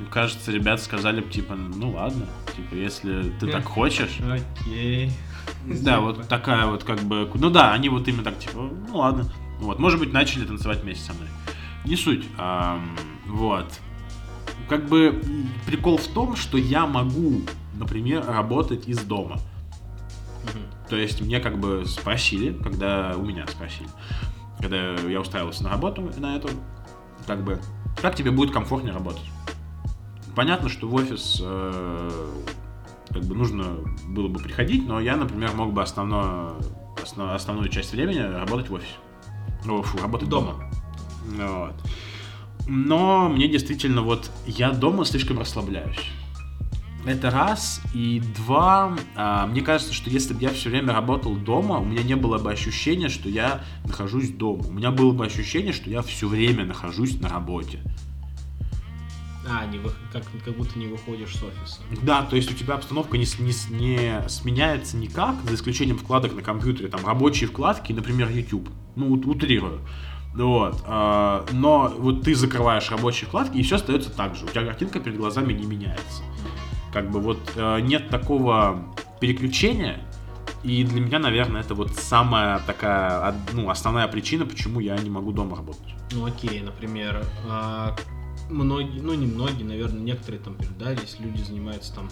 кажется, 0.09 0.51
ребят 0.51 0.81
сказали 0.81 1.21
бы, 1.21 1.29
типа, 1.29 1.55
ну 1.55 1.91
ладно, 1.91 2.25
типа, 2.55 2.75
если 2.75 3.31
ты 3.39 3.47
так 3.47 3.65
хочешь. 3.65 4.19
Окей. 4.21 5.11
Да, 5.65 5.99
вот 5.99 6.27
такая 6.27 6.65
вот 6.65 6.83
как 6.83 6.99
бы... 7.01 7.29
Ну 7.35 7.49
да, 7.49 7.73
они 7.73 7.89
вот 7.89 8.07
именно 8.07 8.23
так, 8.23 8.39
типа, 8.39 8.69
ну 8.87 8.97
ладно. 8.97 9.25
Вот, 9.59 9.79
может 9.79 9.99
быть, 9.99 10.11
начали 10.11 10.45
танцевать 10.45 10.81
вместе 10.81 11.03
со 11.05 11.13
мной. 11.13 11.27
Не 11.85 11.95
суть. 11.95 12.25
Ам, 12.37 12.95
вот. 13.27 13.67
Как 14.67 14.87
бы 14.87 15.21
прикол 15.65 15.97
в 15.97 16.07
том, 16.07 16.35
что 16.35 16.57
я 16.57 16.85
могу, 16.87 17.41
например, 17.75 18.25
работать 18.25 18.87
из 18.87 18.99
дома. 18.99 19.39
Мгм. 20.43 20.63
То 20.89 20.95
есть 20.95 21.21
мне 21.21 21.39
как 21.39 21.59
бы 21.59 21.85
спросили, 21.85 22.53
когда 22.53 23.13
у 23.15 23.23
меня 23.23 23.45
спросили, 23.47 23.89
когда 24.59 24.95
я 24.95 25.21
устраивался 25.21 25.63
на 25.63 25.69
работу 25.69 26.01
на 26.17 26.35
эту, 26.35 26.49
как 27.27 27.43
бы, 27.43 27.59
как 28.01 28.15
тебе 28.15 28.31
будет 28.31 28.51
комфортнее 28.51 28.93
работать? 28.93 29.29
Понятно, 30.35 30.69
что 30.69 30.87
в 30.87 30.93
офис 30.93 31.39
э, 31.43 32.29
как 33.11 33.23
бы 33.23 33.35
нужно 33.35 33.77
было 34.07 34.27
бы 34.27 34.39
приходить, 34.39 34.87
но 34.87 34.99
я, 34.99 35.15
например, 35.15 35.53
мог 35.53 35.73
бы 35.73 35.81
основное, 35.81 36.53
основ- 37.01 37.33
основную 37.33 37.69
часть 37.69 37.91
времени 37.91 38.19
работать 38.19 38.69
в 38.69 38.73
офисе. 38.73 38.95
О, 39.67 39.81
фу, 39.81 39.97
работать 39.99 40.29
дома. 40.29 40.55
Дома. 40.55 40.71
Вот. 41.47 41.75
Но 42.67 43.29
мне 43.29 43.47
действительно 43.47 44.01
вот 44.01 44.31
я 44.45 44.71
дома 44.71 45.05
слишком 45.05 45.39
расслабляюсь. 45.39 46.11
Это 47.05 47.31
раз. 47.31 47.81
И 47.93 48.21
два, 48.37 48.95
а, 49.15 49.47
мне 49.47 49.61
кажется, 49.61 49.93
что 49.93 50.09
если 50.09 50.33
бы 50.33 50.41
я 50.41 50.49
все 50.49 50.69
время 50.69 50.93
работал 50.93 51.35
дома, 51.35 51.79
у 51.79 51.85
меня 51.85 52.03
не 52.03 52.15
было 52.15 52.37
бы 52.37 52.51
ощущения, 52.51 53.09
что 53.09 53.27
я 53.27 53.63
нахожусь 53.85 54.29
дома. 54.29 54.67
У 54.67 54.71
меня 54.71 54.91
было 54.91 55.11
бы 55.11 55.25
ощущение, 55.25 55.73
что 55.73 55.89
я 55.89 56.01
все 56.03 56.27
время 56.27 56.65
нахожусь 56.65 57.19
на 57.19 57.29
работе. 57.29 57.79
А, 59.51 59.65
не 59.65 59.79
вы- 59.79 59.91
как, 60.13 60.23
как 60.45 60.55
будто 60.55 60.79
не 60.79 60.87
выходишь 60.87 61.35
с 61.35 61.43
офиса. 61.43 61.81
Да, 62.01 62.21
то 62.23 62.35
есть 62.35 62.49
у 62.51 62.53
тебя 62.53 62.75
обстановка 62.75 63.17
не, 63.17 63.25
не, 63.39 63.53
не 63.77 64.29
сменяется 64.29 64.95
никак, 64.97 65.35
за 65.43 65.55
исключением 65.55 65.97
вкладок 65.97 66.33
на 66.35 66.41
компьютере, 66.41 66.87
там 66.87 67.05
рабочие 67.05 67.49
вкладки, 67.49 67.91
например, 67.91 68.29
YouTube. 68.29 68.69
Ну, 68.95 69.11
ут- 69.11 69.25
утрирую. 69.25 69.81
Вот. 70.33 70.81
а, 70.85 71.45
но 71.51 71.93
вот 71.97 72.21
ты 72.23 72.33
закрываешь 72.35 72.89
рабочие 72.89 73.27
вкладки, 73.27 73.57
и 73.57 73.63
все 73.63 73.75
остается 73.75 74.09
так 74.09 74.35
же. 74.35 74.45
У 74.45 74.47
тебя 74.47 74.63
картинка 74.65 74.99
перед 75.01 75.17
глазами 75.17 75.51
не 75.51 75.65
меняется. 75.65 76.23
Как 76.93 77.09
бы 77.11 77.19
вот 77.19 77.39
э, 77.55 77.79
нет 77.81 78.09
такого 78.09 78.95
переключения, 79.19 79.99
и 80.63 80.83
для 80.83 81.01
меня, 81.01 81.19
наверное, 81.19 81.61
это 81.61 81.73
вот 81.73 81.95
самая 81.95 82.59
такая, 82.59 83.33
ну, 83.53 83.69
основная 83.69 84.07
причина, 84.07 84.45
почему 84.45 84.79
я 84.79 84.97
не 84.97 85.09
могу 85.09 85.31
дома 85.31 85.55
работать. 85.57 85.95
Ну 86.11 86.25
окей, 86.25 86.59
например, 86.61 87.25
а, 87.49 87.95
многие, 88.49 88.99
ну 89.01 89.13
не 89.13 89.27
многие, 89.27 89.63
наверное, 89.63 90.01
некоторые 90.01 90.41
там 90.41 90.55
передались, 90.55 91.17
люди 91.19 91.41
занимаются 91.41 91.93
там 91.95 92.09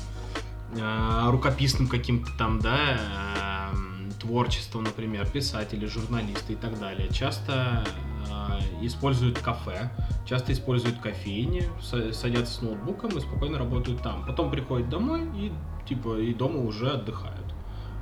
а, 0.82 1.30
рукописным 1.32 1.88
каким-то 1.88 2.30
там, 2.38 2.60
да, 2.60 3.72
м, 3.74 4.12
творчеством, 4.20 4.84
например, 4.84 5.28
писатели, 5.30 5.86
журналисты 5.86 6.54
и 6.54 6.56
так 6.56 6.80
далее. 6.80 7.10
Часто 7.12 7.84
а, 8.32 8.60
используют 8.82 9.40
кафе, 9.40 9.90
часто 10.28 10.52
используют 10.54 11.00
кофейни, 11.00 11.64
са- 11.82 12.14
садятся 12.14 12.54
с 12.54 12.62
ноутбуком 12.62 13.10
и 13.18 13.20
спокойно 13.20 13.58
работают 13.58 14.02
там. 14.04 14.26
Потом 14.26 14.52
приходят 14.52 14.90
домой 14.90 15.24
и 15.36 15.52
типа 15.88 16.20
и 16.20 16.34
дома 16.34 16.60
уже 16.60 16.90
отдыхают. 16.92 17.54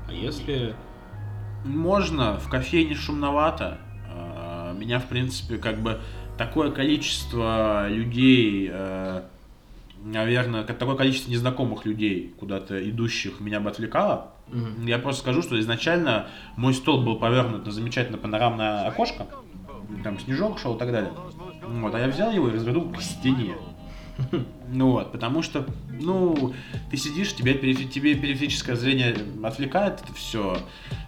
А 0.08 0.12
если 0.14 0.76
Можно, 1.66 2.40
в 2.40 2.50
кофейне 2.50 2.96
шумновато. 2.96 3.80
А, 4.10 4.74
Меня, 4.74 5.00
в 5.00 5.08
принципе, 5.08 5.58
как 5.58 5.82
бы 5.82 6.00
такое 6.38 6.72
количество 6.72 7.88
людей, 7.90 8.70
э, 8.72 9.22
наверное, 10.04 10.64
такое 10.64 10.96
количество 10.96 11.32
незнакомых 11.32 11.86
людей, 11.86 12.34
куда-то 12.40 12.90
идущих, 12.90 13.40
меня 13.40 13.60
бы 13.60 13.70
отвлекало. 13.70 14.32
Мгм. 14.48 14.86
Я 14.86 15.00
просто 15.00 15.22
скажу, 15.22 15.42
что 15.42 15.60
изначально 15.60 16.28
мой 16.56 16.74
стол 16.74 17.04
был 17.04 17.18
повернут 17.18 17.66
на 17.66 17.72
замечательное 17.72 18.20
панорамное 18.20 18.88
окошко. 18.88 19.28
Там 20.04 20.20
снежок 20.20 20.60
шел 20.60 20.76
и 20.76 20.80
так 20.80 20.92
далее. 20.92 21.12
Вот, 21.64 21.94
а 21.96 22.00
я 22.00 22.08
взял 22.08 22.32
его 22.32 22.48
и 22.50 22.54
развернул 22.54 22.90
к 22.92 23.02
стене. 23.02 23.56
Ну 24.70 24.92
вот, 24.92 25.12
потому 25.12 25.44
что, 25.44 25.66
ну, 26.02 26.54
ты 26.90 26.98
сидишь, 26.98 27.36
тебе, 27.36 27.54
перифи- 27.54 27.88
тебе 27.88 28.16
периферическое 28.16 28.76
зрение 28.76 29.16
отвлекает 29.44 30.02
это 30.04 30.14
все. 30.14 30.58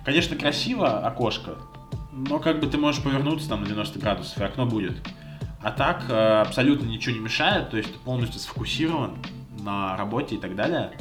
Конечно, 0.06 0.36
красиво 0.36 1.00
окошко, 1.00 1.56
но 2.12 2.40
как 2.40 2.60
бы 2.60 2.68
ты 2.68 2.78
можешь 2.78 3.02
повернуться 3.02 3.50
там 3.50 3.62
на 3.62 3.68
90 3.68 4.00
градусов, 4.00 4.38
и 4.38 4.44
окно 4.44 4.66
будет. 4.66 4.96
А 5.62 5.72
так 5.72 6.06
э, 6.10 6.42
абсолютно 6.42 6.86
ничего 6.86 7.16
не 7.16 7.22
мешает, 7.22 7.70
то 7.70 7.78
есть 7.78 7.92
ты 7.92 8.00
полностью 8.00 8.40
сфокусирован 8.40 9.18
на 9.60 9.98
работе 9.98 10.36
и 10.36 10.38
так 10.38 10.56
далее. 10.56 10.92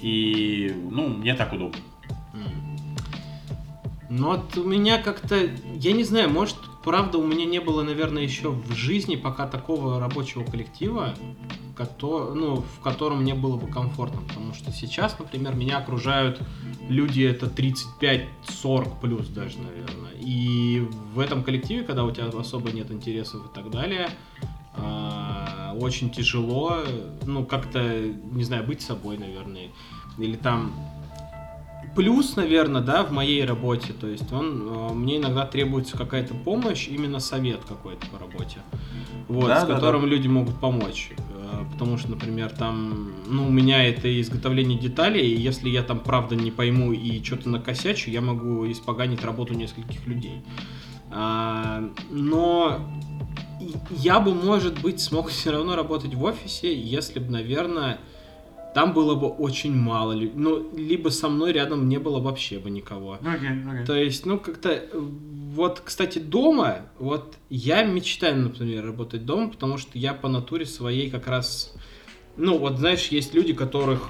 И, 0.00 0.72
ну, 0.90 1.08
мне 1.08 1.34
так 1.34 1.52
удобно. 1.52 1.80
Ну 4.08 4.26
вот 4.26 4.56
у 4.56 4.64
меня 4.64 4.98
как-то, 4.98 5.36
я 5.76 5.92
не 5.92 6.02
знаю, 6.02 6.30
может, 6.30 6.56
правда, 6.82 7.18
у 7.18 7.26
меня 7.26 7.44
не 7.44 7.60
было, 7.60 7.82
наверное, 7.82 8.24
еще 8.24 8.50
в 8.50 8.74
жизни 8.74 9.14
пока 9.14 9.46
такого 9.46 10.00
рабочего 10.00 10.44
коллектива, 10.44 11.14
кото- 11.76 12.34
ну, 12.34 12.56
в 12.56 12.80
котором 12.80 13.22
мне 13.22 13.34
было 13.34 13.56
бы 13.56 13.68
комфортно, 13.68 14.20
потому 14.22 14.52
что 14.52 14.72
сейчас, 14.72 15.16
например, 15.18 15.54
меня 15.54 15.78
окружают 15.78 16.40
люди 16.90 17.22
это 17.22 17.46
35-40 17.46 19.00
плюс 19.00 19.28
даже, 19.28 19.58
наверное. 19.58 20.12
И 20.20 20.80
в 21.14 21.18
этом 21.18 21.42
коллективе, 21.42 21.84
когда 21.84 22.04
у 22.04 22.10
тебя 22.10 22.26
особо 22.26 22.70
нет 22.70 22.90
интересов 22.90 23.46
и 23.46 23.54
так 23.54 23.70
далее, 23.70 24.10
а, 24.74 25.74
очень 25.80 26.10
тяжело, 26.10 26.78
ну, 27.24 27.44
как-то, 27.44 27.80
не 28.32 28.44
знаю, 28.44 28.66
быть 28.66 28.82
собой, 28.82 29.16
наверное. 29.18 29.68
Или 30.18 30.36
там 30.36 30.72
плюс, 31.94 32.36
наверное, 32.36 32.82
да, 32.82 33.02
в 33.04 33.12
моей 33.12 33.44
работе, 33.44 33.92
то 33.92 34.06
есть 34.06 34.32
он, 34.32 34.68
э, 34.68 34.92
мне 34.92 35.16
иногда 35.16 35.44
требуется 35.46 35.96
какая-то 35.96 36.34
помощь, 36.34 36.88
именно 36.88 37.18
совет 37.18 37.60
какой-то 37.68 38.06
по 38.06 38.18
работе, 38.18 38.58
вот, 39.28 39.48
Да, 39.48 39.60
с 39.60 39.66
да, 39.66 39.74
которым 39.74 40.02
да. 40.02 40.08
люди 40.08 40.28
могут 40.28 40.60
помочь, 40.60 41.10
потому 41.72 41.98
что, 41.98 42.10
например, 42.10 42.50
там, 42.50 43.12
ну, 43.26 43.46
у 43.46 43.50
меня 43.50 43.84
это 43.84 44.20
изготовление 44.20 44.78
деталей, 44.78 45.26
и 45.26 45.40
если 45.40 45.68
я 45.68 45.82
там 45.82 46.00
правда 46.00 46.36
не 46.36 46.50
пойму 46.50 46.92
и 46.92 47.22
что-то 47.22 47.48
накосячу, 47.48 48.10
я 48.10 48.20
могу 48.20 48.70
испоганить 48.70 49.24
работу 49.24 49.54
нескольких 49.54 50.06
людей. 50.06 50.42
А, 51.10 51.82
но 52.10 52.80
я 53.90 54.20
бы, 54.20 54.34
может 54.34 54.80
быть, 54.80 55.00
смог 55.00 55.28
все 55.28 55.50
равно 55.52 55.76
работать 55.76 56.14
в 56.14 56.22
офисе, 56.22 56.74
если 56.74 57.18
бы, 57.18 57.30
наверное, 57.30 57.98
там 58.74 58.92
было 58.92 59.14
бы 59.14 59.26
очень 59.26 59.74
мало 59.74 60.12
людей. 60.12 60.32
Ну, 60.36 60.70
либо 60.76 61.08
со 61.08 61.28
мной 61.28 61.52
рядом 61.52 61.88
не 61.88 61.98
было 61.98 62.20
вообще 62.20 62.58
бы 62.58 62.70
никого. 62.70 63.18
То 63.84 63.94
есть, 63.94 64.26
ну, 64.26 64.38
как-то... 64.38 64.82
Вот, 65.52 65.80
кстати, 65.84 66.18
дома, 66.20 66.82
вот 66.98 67.34
я 67.48 67.82
мечтаю, 67.82 68.36
например, 68.36 68.84
работать 68.84 69.24
дома, 69.26 69.48
потому 69.50 69.78
что 69.78 69.98
я 69.98 70.14
по 70.14 70.28
натуре 70.28 70.64
своей 70.64 71.10
как 71.10 71.26
раз... 71.26 71.74
Ну, 72.36 72.56
вот, 72.58 72.78
знаешь, 72.78 73.08
есть 73.08 73.34
люди, 73.34 73.52
которых 73.52 74.08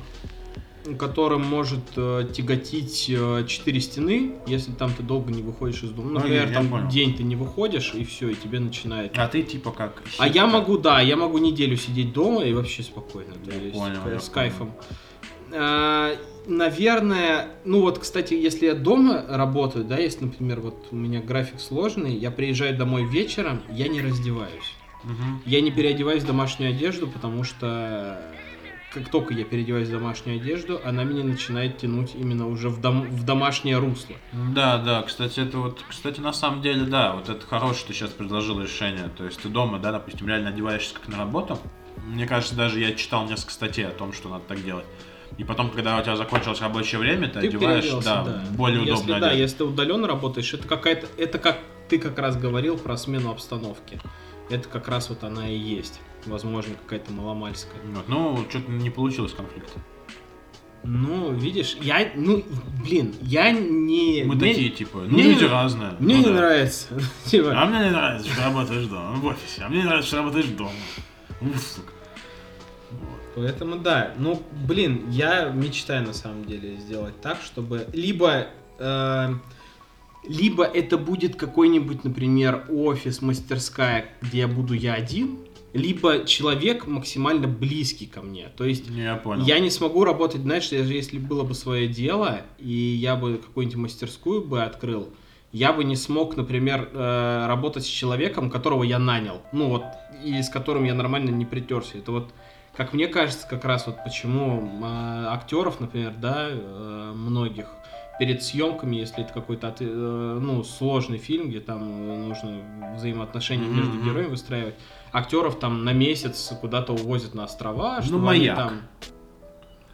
которым 0.99 1.43
может 1.45 1.81
э, 1.97 2.27
тяготить 2.33 3.07
э, 3.11 3.45
четыре 3.47 3.81
стены, 3.81 4.37
если 4.47 4.73
там 4.73 4.93
ты 4.95 5.03
долго 5.03 5.31
не 5.31 5.43
выходишь 5.43 5.83
из 5.83 5.91
дома. 5.91 6.09
Ну, 6.09 6.15
Например, 6.15 6.43
я- 6.45 6.49
я 6.49 6.55
там 6.55 6.69
понял. 6.71 6.89
день 6.89 7.15
ты 7.15 7.23
не 7.23 7.37
выходишь, 7.37 7.93
и 7.95 8.03
все, 8.05 8.31
и 8.31 8.35
тебе 8.35 8.61
начинает. 8.61 9.13
А 9.19 9.29
ты 9.29 9.43
типа 9.43 9.73
как? 9.73 10.03
А 10.19 10.27
я 10.27 10.47
могу, 10.47 10.79
да, 10.79 11.01
я 11.03 11.17
могу 11.17 11.37
неделю 11.39 11.77
сидеть 11.77 12.13
дома 12.15 12.45
и 12.45 12.55
вообще 12.55 12.83
спокойно. 12.83 13.35
То 13.45 13.51
Я 13.51 13.57
есть, 13.63 13.75
понял, 13.75 14.01
э, 14.07 14.13
я 14.15 14.21
с 14.21 14.29
понял. 14.29 14.33
кайфом. 14.35 14.73
А, 15.53 16.17
наверное, 16.51 17.49
ну 17.65 17.81
вот, 17.81 17.99
кстати, 17.99 18.35
если 18.35 18.67
я 18.67 18.75
дома 18.75 19.25
работаю, 19.29 19.85
да, 19.85 19.97
если, 19.97 20.25
например, 20.27 20.61
вот 20.61 20.89
у 20.91 20.97
меня 20.97 21.21
график 21.21 21.61
сложный, 21.61 22.15
я 22.15 22.31
приезжаю 22.31 22.77
домой 22.77 23.05
вечером, 23.05 23.63
я 23.71 23.89
не 23.89 24.03
раздеваюсь. 24.03 24.75
Мгм. 25.05 25.43
Я 25.47 25.63
не 25.63 25.71
переодеваюсь 25.71 26.23
в 26.23 26.27
домашнюю 26.27 26.73
одежду, 26.73 27.07
потому 27.07 27.43
что 27.45 28.21
как 28.93 29.09
только 29.09 29.33
я 29.33 29.45
переодеваюсь 29.45 29.89
в 29.89 29.93
домашнюю 29.93 30.41
одежду, 30.41 30.81
она 30.85 31.05
меня 31.05 31.23
начинает 31.23 31.79
тянуть 31.79 32.15
именно 32.15 32.49
уже 32.49 32.69
в, 32.69 32.81
дом- 32.81 33.09
в 33.09 33.25
домашнее 33.25 33.79
русло. 33.79 34.17
Да, 34.33 34.79
да, 34.79 35.03
кстати, 35.03 35.41
это 35.41 35.59
вот, 35.59 35.81
кстати, 35.89 36.21
на 36.21 36.33
самом 36.33 36.61
деле, 36.61 36.85
да, 36.85 37.15
вот 37.15 37.29
это 37.29 37.47
хорошее 37.47 37.87
ты 37.89 37.95
сейчас 37.95 38.11
предложил 38.11 38.61
решение. 38.61 39.09
То 39.17 39.25
есть 39.25 39.41
ты 39.41 39.49
дома, 39.49 39.79
да, 39.79 39.93
допустим, 39.93 40.27
реально 40.27 40.49
одеваешься 40.51 40.95
как 40.95 41.09
на 41.09 41.19
работу. 41.19 41.59
Мне 42.05 42.27
кажется, 42.27 42.57
даже 42.57 42.81
я 42.81 42.93
читал 42.95 43.27
несколько 43.27 43.53
статей 43.53 43.87
о 43.87 43.91
том, 43.91 44.13
что 44.13 44.29
надо 44.29 44.45
так 44.49 44.63
делать. 44.65 44.87
И 45.41 45.45
потом, 45.45 45.71
когда 45.71 45.99
у 45.99 46.03
тебя 46.03 46.17
закончилось 46.17 46.61
рабочее 46.61 46.99
время, 47.01 47.27
ты, 47.27 47.41
Ты 47.41 47.47
одеваешь, 47.49 47.89
да, 48.05 48.23
да. 48.25 48.45
более 48.51 48.81
если, 48.81 48.93
удобно 48.93 49.21
Да, 49.21 49.27
одежду. 49.29 49.43
если 49.43 49.57
ты 49.57 49.65
удаленно 49.65 50.07
работаешь, 50.07 50.53
это 50.53 50.69
какая-то, 50.69 51.07
это 51.17 51.39
как 51.39 51.59
ты 51.89 51.99
как 51.99 52.19
раз 52.19 52.37
говорил 52.37 52.77
про 52.77 52.99
смену 52.99 53.31
обстановки. 53.31 53.99
Это 54.51 54.69
как 54.69 54.87
раз 54.89 55.09
вот 55.09 55.25
она 55.25 55.49
и 55.49 55.57
есть. 55.57 55.99
Возможно, 56.27 56.75
какая-то 56.75 57.11
маломальская. 57.13 57.81
Вот, 57.95 58.07
ну, 58.09 58.45
что-то 58.51 58.71
не 58.71 58.91
получилось 58.91 59.33
конфликта. 59.33 59.81
Ну, 60.83 61.33
видишь, 61.33 61.77
я, 61.81 62.11
ну, 62.15 62.45
блин, 62.85 63.15
я 63.23 63.51
не... 63.51 64.25
Мы 64.27 64.35
мне- 64.35 64.53
такие, 64.53 64.69
типа, 64.71 64.99
ну, 64.99 65.09
мне 65.09 65.23
люди 65.23 65.45
разные. 65.45 65.93
Мне 66.01 66.17
Ну 66.17 66.21
не 66.21 66.27
да. 66.27 66.33
нравится. 66.33 66.87
Типа, 67.25 67.55
А 67.57 67.65
мне 67.65 67.79
не 67.85 67.91
нравится, 67.91 68.29
что 68.31 68.45
работаешь 68.45 68.85
дома, 68.87 69.13
в 69.13 69.25
офисе. 69.25 69.63
А 69.63 69.69
мне 69.71 69.79
не 69.79 69.85
нравится, 69.85 70.09
что 70.09 70.17
работаешь 70.19 70.47
дома. 70.47 70.71
Уф, 71.41 71.59
сука. 71.61 71.93
Поэтому 73.41 73.77
да, 73.77 74.13
ну 74.19 74.43
блин, 74.67 75.11
я 75.11 75.49
мечтаю 75.49 76.07
на 76.07 76.13
самом 76.13 76.45
деле 76.45 76.77
сделать 76.77 77.21
так, 77.21 77.39
чтобы 77.43 77.87
либо 77.93 78.49
э, 78.79 79.35
либо 80.29 80.65
это 80.65 80.99
будет 80.99 81.37
какой-нибудь, 81.37 82.05
например, 82.05 82.67
офис, 82.69 83.23
мастерская, 83.23 84.07
где 84.21 84.41
я 84.41 84.49
буду 84.49 84.75
я 84.75 84.95
один, 84.95 85.39
либо 85.73 86.27
человек 86.27 86.87
максимально 86.87 87.47
близкий 87.47 88.07
ко 88.07 88.23
мне. 88.23 88.49
То 88.57 88.65
есть 88.65 88.89
я 88.91 89.17
понял. 89.17 89.45
я 89.45 89.59
не 89.59 89.71
смогу 89.71 90.05
работать, 90.05 90.43
знаешь, 90.43 90.69
даже 90.69 90.93
если 90.93 91.19
было 91.19 91.45
бы 91.45 91.55
свое 91.55 91.89
дело, 91.89 92.43
и 92.59 92.71
я 92.71 93.17
бы 93.17 93.39
какую-нибудь 93.39 93.77
мастерскую 93.77 94.43
бы 94.43 94.63
открыл, 94.63 95.09
я 95.53 95.73
бы 95.73 95.85
не 95.85 95.97
смог, 95.97 96.37
например, 96.37 96.91
э, 96.93 97.47
работать 97.47 97.85
с 97.85 97.89
человеком, 97.89 98.51
которого 98.51 98.85
я 98.85 98.99
нанял. 98.99 99.43
Ну 99.53 99.69
вот, 99.69 99.85
и 100.25 100.41
с 100.43 100.49
которым 100.49 100.85
я 100.85 100.95
нормально 100.95 101.31
не 101.31 101.45
притерся. 101.45 101.99
Это 101.99 102.13
вот, 102.13 102.31
как 102.81 102.95
мне 102.95 103.09
кажется, 103.09 103.47
как 103.47 103.67
раз 103.67 103.87
вот 103.87 104.03
почему 104.05 104.81
э, 104.83 105.27
актеров, 105.27 105.81
например, 105.81 106.15
да, 106.17 106.47
э, 106.49 107.13
многих 107.15 107.67
перед 108.19 108.43
съемками, 108.43 108.97
если 108.97 109.23
это 109.23 109.35
какой-то 109.35 109.75
э, 109.79 109.85
ну, 110.41 110.65
сложный 110.65 111.19
фильм, 111.19 111.51
где 111.51 111.61
там 111.61 111.83
э, 111.83 112.17
нужно 112.17 112.63
взаимоотношения 112.97 113.67
Мгм, 113.67 113.77
между 113.77 114.01
героями 114.03 114.31
выстраивать, 114.31 114.77
актеров 115.13 115.59
там 115.59 115.85
на 115.85 115.93
месяц 115.93 116.55
куда-то 116.59 116.95
увозят 116.95 117.35
на 117.35 117.45
острова, 117.45 118.01
чтобы 118.01 118.31
они 118.31 118.49
Ну, 118.49 118.55
маяк. 118.55 118.57
там... 118.57 118.81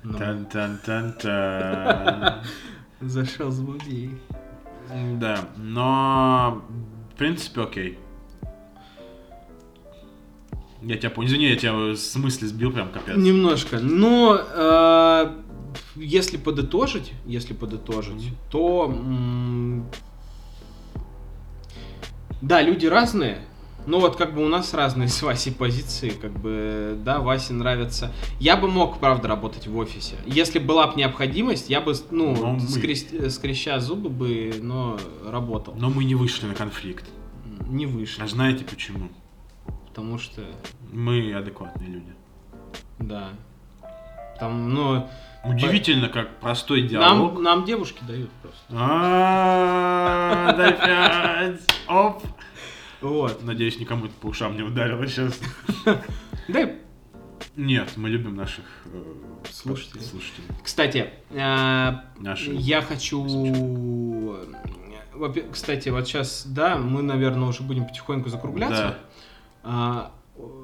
Ну, 0.04 0.16
Тан-тан-тан-тан. 0.18 2.42
Зашел 3.00 3.50
злодей. 3.50 4.10
Да, 5.14 5.40
но 5.56 6.62
в 7.12 7.16
принципе 7.18 7.62
окей. 7.62 7.98
Я 10.86 10.96
тебя 10.96 11.10
понял. 11.10 11.28
Извини, 11.28 11.46
я 11.46 11.56
тебя 11.56 11.72
в 11.72 11.96
смысле 11.96 12.46
сбил 12.46 12.70
прям 12.72 12.90
капец. 12.92 13.16
Немножко. 13.16 13.80
Но 13.80 14.38
э, 14.40 15.32
если 15.96 16.36
подытожить, 16.36 17.12
если 17.26 17.54
подытожить, 17.54 18.14
Мгм. 18.26 18.36
то 18.50 18.84
м, 18.86 19.86
да, 22.40 22.62
люди 22.62 22.86
разные. 22.86 23.38
Ну 23.86 24.00
вот 24.00 24.16
как 24.16 24.34
бы 24.34 24.44
у 24.44 24.48
нас 24.48 24.74
разные 24.74 25.08
с 25.08 25.22
Васей 25.22 25.52
позиции, 25.52 26.10
как 26.10 26.32
бы, 26.32 26.96
да, 27.04 27.18
Васе 27.20 27.52
нравится. 27.52 28.12
Я 28.38 28.56
бы 28.56 28.68
мог, 28.68 28.98
правда, 29.00 29.26
работать 29.28 29.66
в 29.66 29.76
офисе. 29.76 30.14
Если 30.24 30.58
была 30.60 30.86
бы 30.88 30.96
необходимость, 30.96 31.68
я 31.68 31.80
бы, 31.80 31.94
ну, 32.10 32.34
мы- 32.34 33.30
скреща 33.30 33.80
зубы 33.80 34.08
бы, 34.08 34.54
но 34.62 34.98
работал. 35.24 35.74
Но 35.78 35.88
мы 35.90 36.04
не 36.04 36.14
вышли 36.14 36.46
на 36.46 36.54
конфликт. 36.54 37.04
Не 37.68 37.86
вышло, 37.86 38.22
А 38.24 38.28
знаете 38.28 38.64
почему? 38.64 39.08
потому 39.88 40.18
что 40.18 40.42
Мы 40.92 41.32
адекватные 41.34 41.88
люди. 41.90 42.12
Да. 42.98 43.30
Там, 44.38 44.72
ну, 44.72 45.08
Удивительно, 45.44 46.08
как 46.08 46.38
простой 46.40 46.82
диалог. 46.82 47.34
нам, 47.34 47.42
нам 47.42 47.64
девушки 47.64 48.02
дают 48.06 48.30
просто. 48.42 48.64
А. 48.70 50.54
Оп. 51.88 52.22
Вот. 53.00 53.42
Надеюсь, 53.44 53.78
никому 53.78 54.06
это 54.06 54.14
по 54.14 54.26
ушам 54.26 54.56
не 54.56 54.62
ударило 54.62 55.06
сейчас. 55.06 55.38
Да, 56.48 56.70
Нет, 57.56 57.96
мы 57.96 58.08
любим 58.08 58.36
наших 58.36 58.64
э, 58.84 59.02
Слушателей. 59.50 60.04
слушателей. 60.04 60.46
кстати, 60.62 61.10
э, 61.30 61.92
я 62.52 62.82
хочу... 62.82 64.36
Кстати, 65.50 65.88
вот 65.88 66.06
сейчас, 66.06 66.46
да, 66.46 66.76
мы, 66.76 67.02
наверное, 67.02 67.48
уже 67.48 67.64
будем 67.64 67.84
потихоньку 67.86 68.28
закругляться. 68.28 68.98
А, 69.64 70.12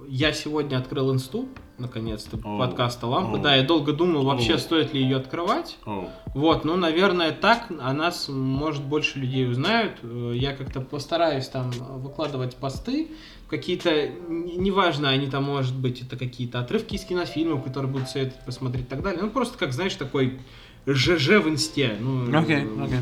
Я 0.09 0.33
сегодня 0.33 0.77
открыл 0.77 1.13
инсту, 1.13 1.49
наконец-то, 1.79 2.39
О. 2.43 2.59
подкаста 2.59 3.07
«Лампы». 3.07 3.39
О. 3.39 3.43
Да, 3.43 3.55
я 3.57 3.63
долго 3.63 3.93
думал, 3.93 4.25
вообще 4.25 4.55
О. 4.55 4.59
стоит 4.59 4.93
ли 4.95 5.03
ее 5.03 5.17
открывать. 5.17 5.79
О, 5.87 6.09
Вот, 6.35 6.65
ну, 6.65 6.77
наверное, 6.77 7.33
так 7.33 7.67
о 7.81 7.93
нас, 7.93 8.29
может, 8.29 8.85
больше 8.85 9.19
людей 9.19 9.49
узнают. 9.51 9.95
Э, 10.03 10.33
Я 10.35 10.55
как-то 10.55 10.81
постараюсь 10.81 11.49
там 11.49 11.71
выкладывать 11.71 12.57
посты, 12.57 13.09
какие-то, 13.49 14.09
неважно, 14.29 15.11
они 15.11 15.27
там, 15.29 15.45
может 15.45 15.77
быть, 15.77 16.01
это 16.03 16.17
какие-то 16.17 16.61
отрывки 16.61 16.95
из 16.95 17.05
кинофильмов, 17.05 17.63
которые 17.65 17.91
будут 17.91 18.09
советовать 18.09 18.45
посмотреть 18.45 18.87
и 18.87 18.89
так 18.89 19.03
далее. 19.03 19.23
Ну, 19.23 19.31
просто, 19.31 19.59
как, 19.59 19.73
знаешь, 19.73 19.95
такой 19.95 20.41
ЖЖ 20.87 21.41
в 21.43 21.49
инсте. 21.49 21.97
Ну, 22.01 22.37
Окей, 22.37 22.65
э, 22.65 22.85
окей. 22.85 22.99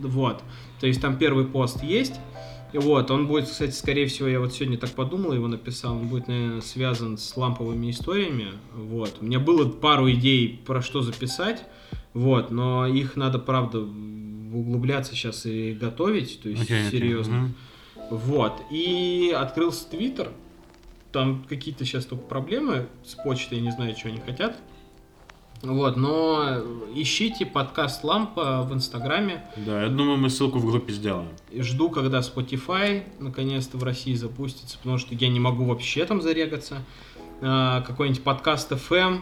Вот. 0.00 0.42
То 0.80 0.86
есть 0.86 1.00
там 1.00 1.16
первый 1.16 1.46
пост 1.46 1.82
есть. 1.82 2.20
Вот, 2.74 3.10
он 3.12 3.28
будет, 3.28 3.48
кстати, 3.48 3.70
скорее 3.70 4.06
всего, 4.06 4.26
я 4.26 4.40
вот 4.40 4.52
сегодня 4.52 4.76
так 4.76 4.90
подумал, 4.90 5.32
его 5.32 5.46
написал, 5.46 5.96
он 5.96 6.08
будет, 6.08 6.26
наверное, 6.26 6.60
связан 6.60 7.18
с 7.18 7.36
ламповыми 7.36 7.90
историями, 7.90 8.48
вот. 8.74 9.18
У 9.20 9.24
меня 9.24 9.38
было 9.38 9.68
пару 9.68 10.10
идей, 10.10 10.60
про 10.66 10.82
что 10.82 11.00
записать, 11.00 11.64
вот, 12.14 12.50
но 12.50 12.86
их 12.86 13.14
надо, 13.14 13.38
правда, 13.38 13.78
углубляться 13.80 15.14
сейчас 15.14 15.46
и 15.46 15.72
готовить, 15.72 16.40
то 16.42 16.48
есть 16.48 16.62
окей. 16.62 16.90
серьезно. 16.90 17.36
Мгм. 17.36 17.54
Вот, 18.10 18.60
и 18.72 19.32
открылся 19.36 19.88
Твиттер, 19.88 20.30
там 21.12 21.44
какие-то 21.48 21.84
сейчас 21.84 22.06
только 22.06 22.24
проблемы 22.24 22.88
с 23.04 23.14
почтой, 23.14 23.58
я 23.58 23.64
не 23.64 23.70
знаю, 23.70 23.96
что 23.96 24.08
они 24.08 24.18
хотят. 24.18 24.58
Вот, 25.72 25.96
но 25.96 26.58
ищите 26.94 27.46
подкаст 27.46 28.04
Лампа 28.04 28.62
в 28.62 28.74
Инстаграме. 28.74 29.44
Да, 29.56 29.82
я 29.82 29.88
думаю, 29.88 30.18
мы 30.18 30.28
ссылку 30.28 30.58
в 30.58 30.66
группе 30.66 30.92
сделаем. 30.92 31.28
И 31.50 31.62
Жду, 31.62 31.88
когда 31.88 32.18
Spotify 32.20 33.04
наконец-то 33.18 33.78
в 33.78 33.82
России 33.84 34.14
запустится, 34.14 34.76
потому 34.78 34.98
что 34.98 35.14
я 35.14 35.28
не 35.28 35.40
могу 35.40 35.64
вообще 35.64 36.04
там 36.04 36.20
зарегаться. 36.20 36.82
А, 37.40 37.80
Какой-нибудь 37.82 38.22
подкаст 38.22 38.72
FM 38.72 39.20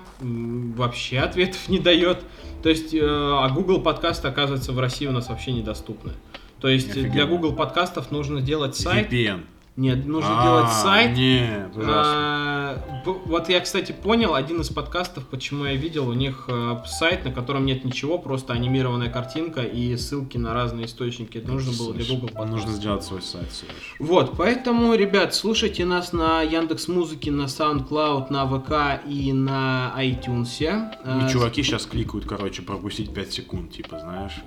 вообще 0.76 1.20
ответов 1.20 1.68
не 1.68 1.78
дает. 1.78 2.24
То 2.62 2.68
есть, 2.68 2.92
э, 2.92 3.00
а 3.02 3.48
Google 3.48 3.80
подкасты, 3.80 4.28
оказывается, 4.28 4.72
в 4.72 4.78
России 4.78 5.06
у 5.06 5.12
нас 5.12 5.28
вообще 5.28 5.52
недоступны. 5.52 6.12
То 6.60 6.68
есть 6.68 6.90
Офигенно. 6.90 7.12
для 7.12 7.26
Google 7.26 7.52
подкастов 7.54 8.10
нужно 8.10 8.40
делать 8.40 8.76
сайт. 8.76 9.12
VPN. 9.12 9.42
Нет, 9.74 10.04
нужно 10.06 10.30
А, 10.30 10.44
делать 10.44 10.72
сайт. 10.72 11.16
Нет, 11.16 11.70
ужасно. 11.74 12.02
А, 12.04 13.02
вот 13.04 13.48
я, 13.48 13.58
кстати, 13.60 13.92
понял 13.92 14.34
один 14.34 14.60
из 14.60 14.68
подкастов, 14.68 15.26
почему 15.26 15.64
я 15.64 15.74
видел 15.74 16.08
у 16.08 16.12
них 16.12 16.44
э, 16.48 16.76
сайт, 16.86 17.24
на 17.24 17.32
котором 17.32 17.64
нет 17.64 17.82
ничего, 17.82 18.18
просто 18.18 18.52
анимированная 18.52 19.08
картинка 19.08 19.62
и 19.62 19.96
ссылки 19.96 20.36
на 20.36 20.52
разные 20.52 20.84
источники. 20.84 21.38
Это 21.38 21.50
нужно 21.50 21.72
было 21.72 21.94
для 21.94 22.04
Google 22.04 22.28
подкастов. 22.28 22.50
Нужно 22.50 22.72
сделать 22.72 23.02
свой 23.02 23.22
сайт, 23.22 23.50
Сереж. 23.50 23.96
Вот, 23.98 24.34
поэтому, 24.36 24.94
ребят, 24.94 25.34
слушайте 25.34 25.86
нас 25.86 26.12
на 26.12 26.42
Яндекс 26.42 26.88
Музыке, 26.88 27.30
на 27.30 27.44
SoundCloud, 27.44 28.30
на 28.30 28.46
ВК 28.46 29.02
и 29.08 29.32
на 29.32 29.94
iTunes. 29.96 30.52
И 30.60 31.32
чуваки 31.32 31.62
сейчас 31.62 31.86
кликают, 31.86 32.26
короче, 32.26 32.60
пропустить 32.60 33.14
5 33.14 33.32
секунд, 33.32 33.72
типа, 33.72 33.98
знаешь, 34.00 34.42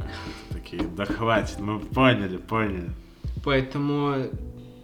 такие, 0.52 0.84
да 0.84 1.06
хватит, 1.06 1.60
мы 1.60 1.80
поняли, 1.80 2.38
поняли. 2.38 2.92
Поэтому 3.44 4.28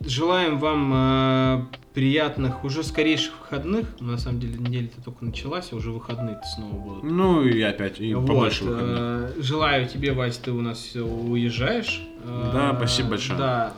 желаем 0.06 0.60
вам 0.60 0.92
э, 0.94 1.62
приятных, 1.94 2.64
уже 2.64 2.84
скорейших 2.84 3.34
выходных. 3.42 3.88
На 4.00 4.18
самом 4.18 4.40
деле 4.40 4.58
неделя-то 4.58 5.02
только 5.04 5.26
началась, 5.26 5.70
а 5.72 5.76
уже 5.76 5.92
выходные-то 5.92 6.44
снова 6.56 6.74
будут. 6.74 7.04
Ну 7.04 7.44
и 7.44 7.62
опять, 7.62 8.00
и 8.00 8.14
Вот, 8.14 8.28
побольше 8.28 8.64
выходных. 8.64 8.98
э, 9.00 9.42
желаю 9.42 9.88
тебе, 9.88 10.14
Вась, 10.14 10.38
ты 10.38 10.52
у 10.52 10.62
нас 10.62 10.96
уезжаешь. 10.96 12.02
Э, 12.24 12.50
Да, 12.54 12.76
спасибо 12.78 13.10
большое. 13.10 13.38
Да, 13.40 13.74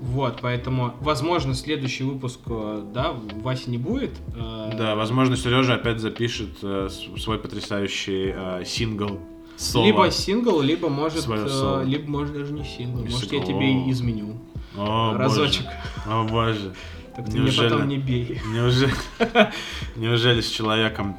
вот, 0.00 0.38
поэтому, 0.42 0.92
возможно, 1.00 1.54
следующий 1.54 2.04
выпуск, 2.04 2.40
э, 2.46 2.82
да, 2.92 3.14
Васи 3.42 3.70
не 3.70 3.78
будет. 3.78 4.10
э, 4.36 4.72
Да, 4.76 4.96
возможно, 4.96 5.36
Сережа 5.36 5.74
опять 5.74 6.00
запишет 6.00 6.50
э, 6.62 6.88
свой 7.18 7.38
потрясающий 7.38 8.34
э, 8.36 8.64
сингл 8.66 9.20
соло. 9.56 9.86
Либо 9.86 10.10
сингл, 10.10 10.60
либо 10.60 10.88
может, 10.88 11.24
э, 11.28 11.82
либо 11.86 12.10
может 12.10 12.34
даже 12.34 12.52
не 12.52 12.64
сингл. 12.64 13.02
Может, 13.04 13.32
я 13.32 13.40
тебе 13.44 13.88
изменю. 13.90 14.34
О, 14.76 15.14
Разочек. 15.16 15.64
Боже. 16.06 16.16
О 16.20 16.24
боже. 16.24 16.74
Так 17.16 17.26
ты 17.26 17.32
Неужели? 17.38 17.66
меня 17.66 17.74
потом 17.74 17.88
не 17.88 17.98
бей. 17.98 18.40
Неужели, 18.52 18.92
неужели 19.96 20.40
с 20.40 20.48
человеком 20.50 21.16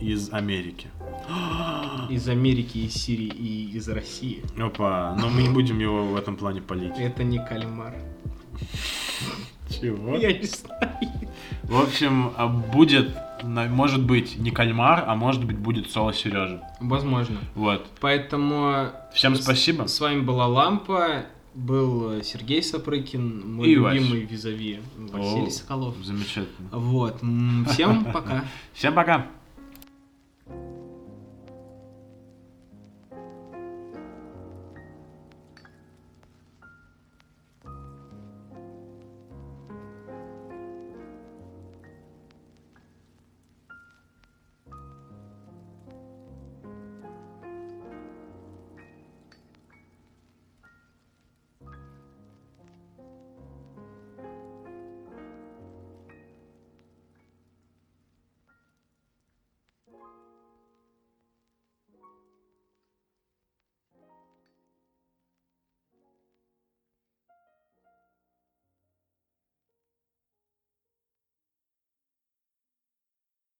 из 0.00 0.32
Америки? 0.32 0.88
Из 2.10 2.28
Америки, 2.28 2.78
из 2.78 2.94
Сирии 2.94 3.26
и 3.28 3.70
из 3.76 3.88
России. 3.88 4.42
Опа, 4.60 5.16
но 5.20 5.28
мы 5.28 5.42
не 5.42 5.48
будем 5.48 5.78
его 5.78 6.04
в 6.06 6.16
этом 6.16 6.36
плане 6.36 6.60
полить. 6.62 6.94
Это 6.98 7.24
не 7.24 7.38
кальмар. 7.44 7.94
Чего? 9.68 10.16
Я 10.16 10.32
не 10.32 10.46
знаю. 10.46 10.90
В 11.64 11.80
общем, 11.82 12.32
а, 12.36 12.46
будет, 12.46 13.10
может 13.42 14.04
быть, 14.04 14.38
не 14.38 14.50
кальмар, 14.52 15.04
а 15.06 15.16
может 15.16 15.44
быть, 15.44 15.58
будет 15.58 15.90
соло 15.90 16.12
Сережа. 16.12 16.62
Возможно. 16.80 17.38
Вот. 17.54 17.86
Поэтому 18.00 18.90
Всем 19.12 19.34
с- 19.34 19.42
спасибо. 19.42 19.86
С 19.88 20.00
вами 20.00 20.20
была 20.20 20.46
Лампа, 20.46 21.26
был 21.56 22.12
э, 22.12 22.22
Сергей 22.22 22.62
Сапрыкин, 22.62 23.54
мой 23.54 23.68
И 23.68 23.74
любимый 23.74 24.20
визави 24.24 24.80
Василий 24.96 25.48
О. 25.48 25.50
Соколов. 25.50 25.96
Замечательно. 26.04 26.68
Вот. 26.70 27.16
Всем 27.72 28.04
пока. 28.04 28.44
Всем 28.74 28.94
пока. 28.94 29.26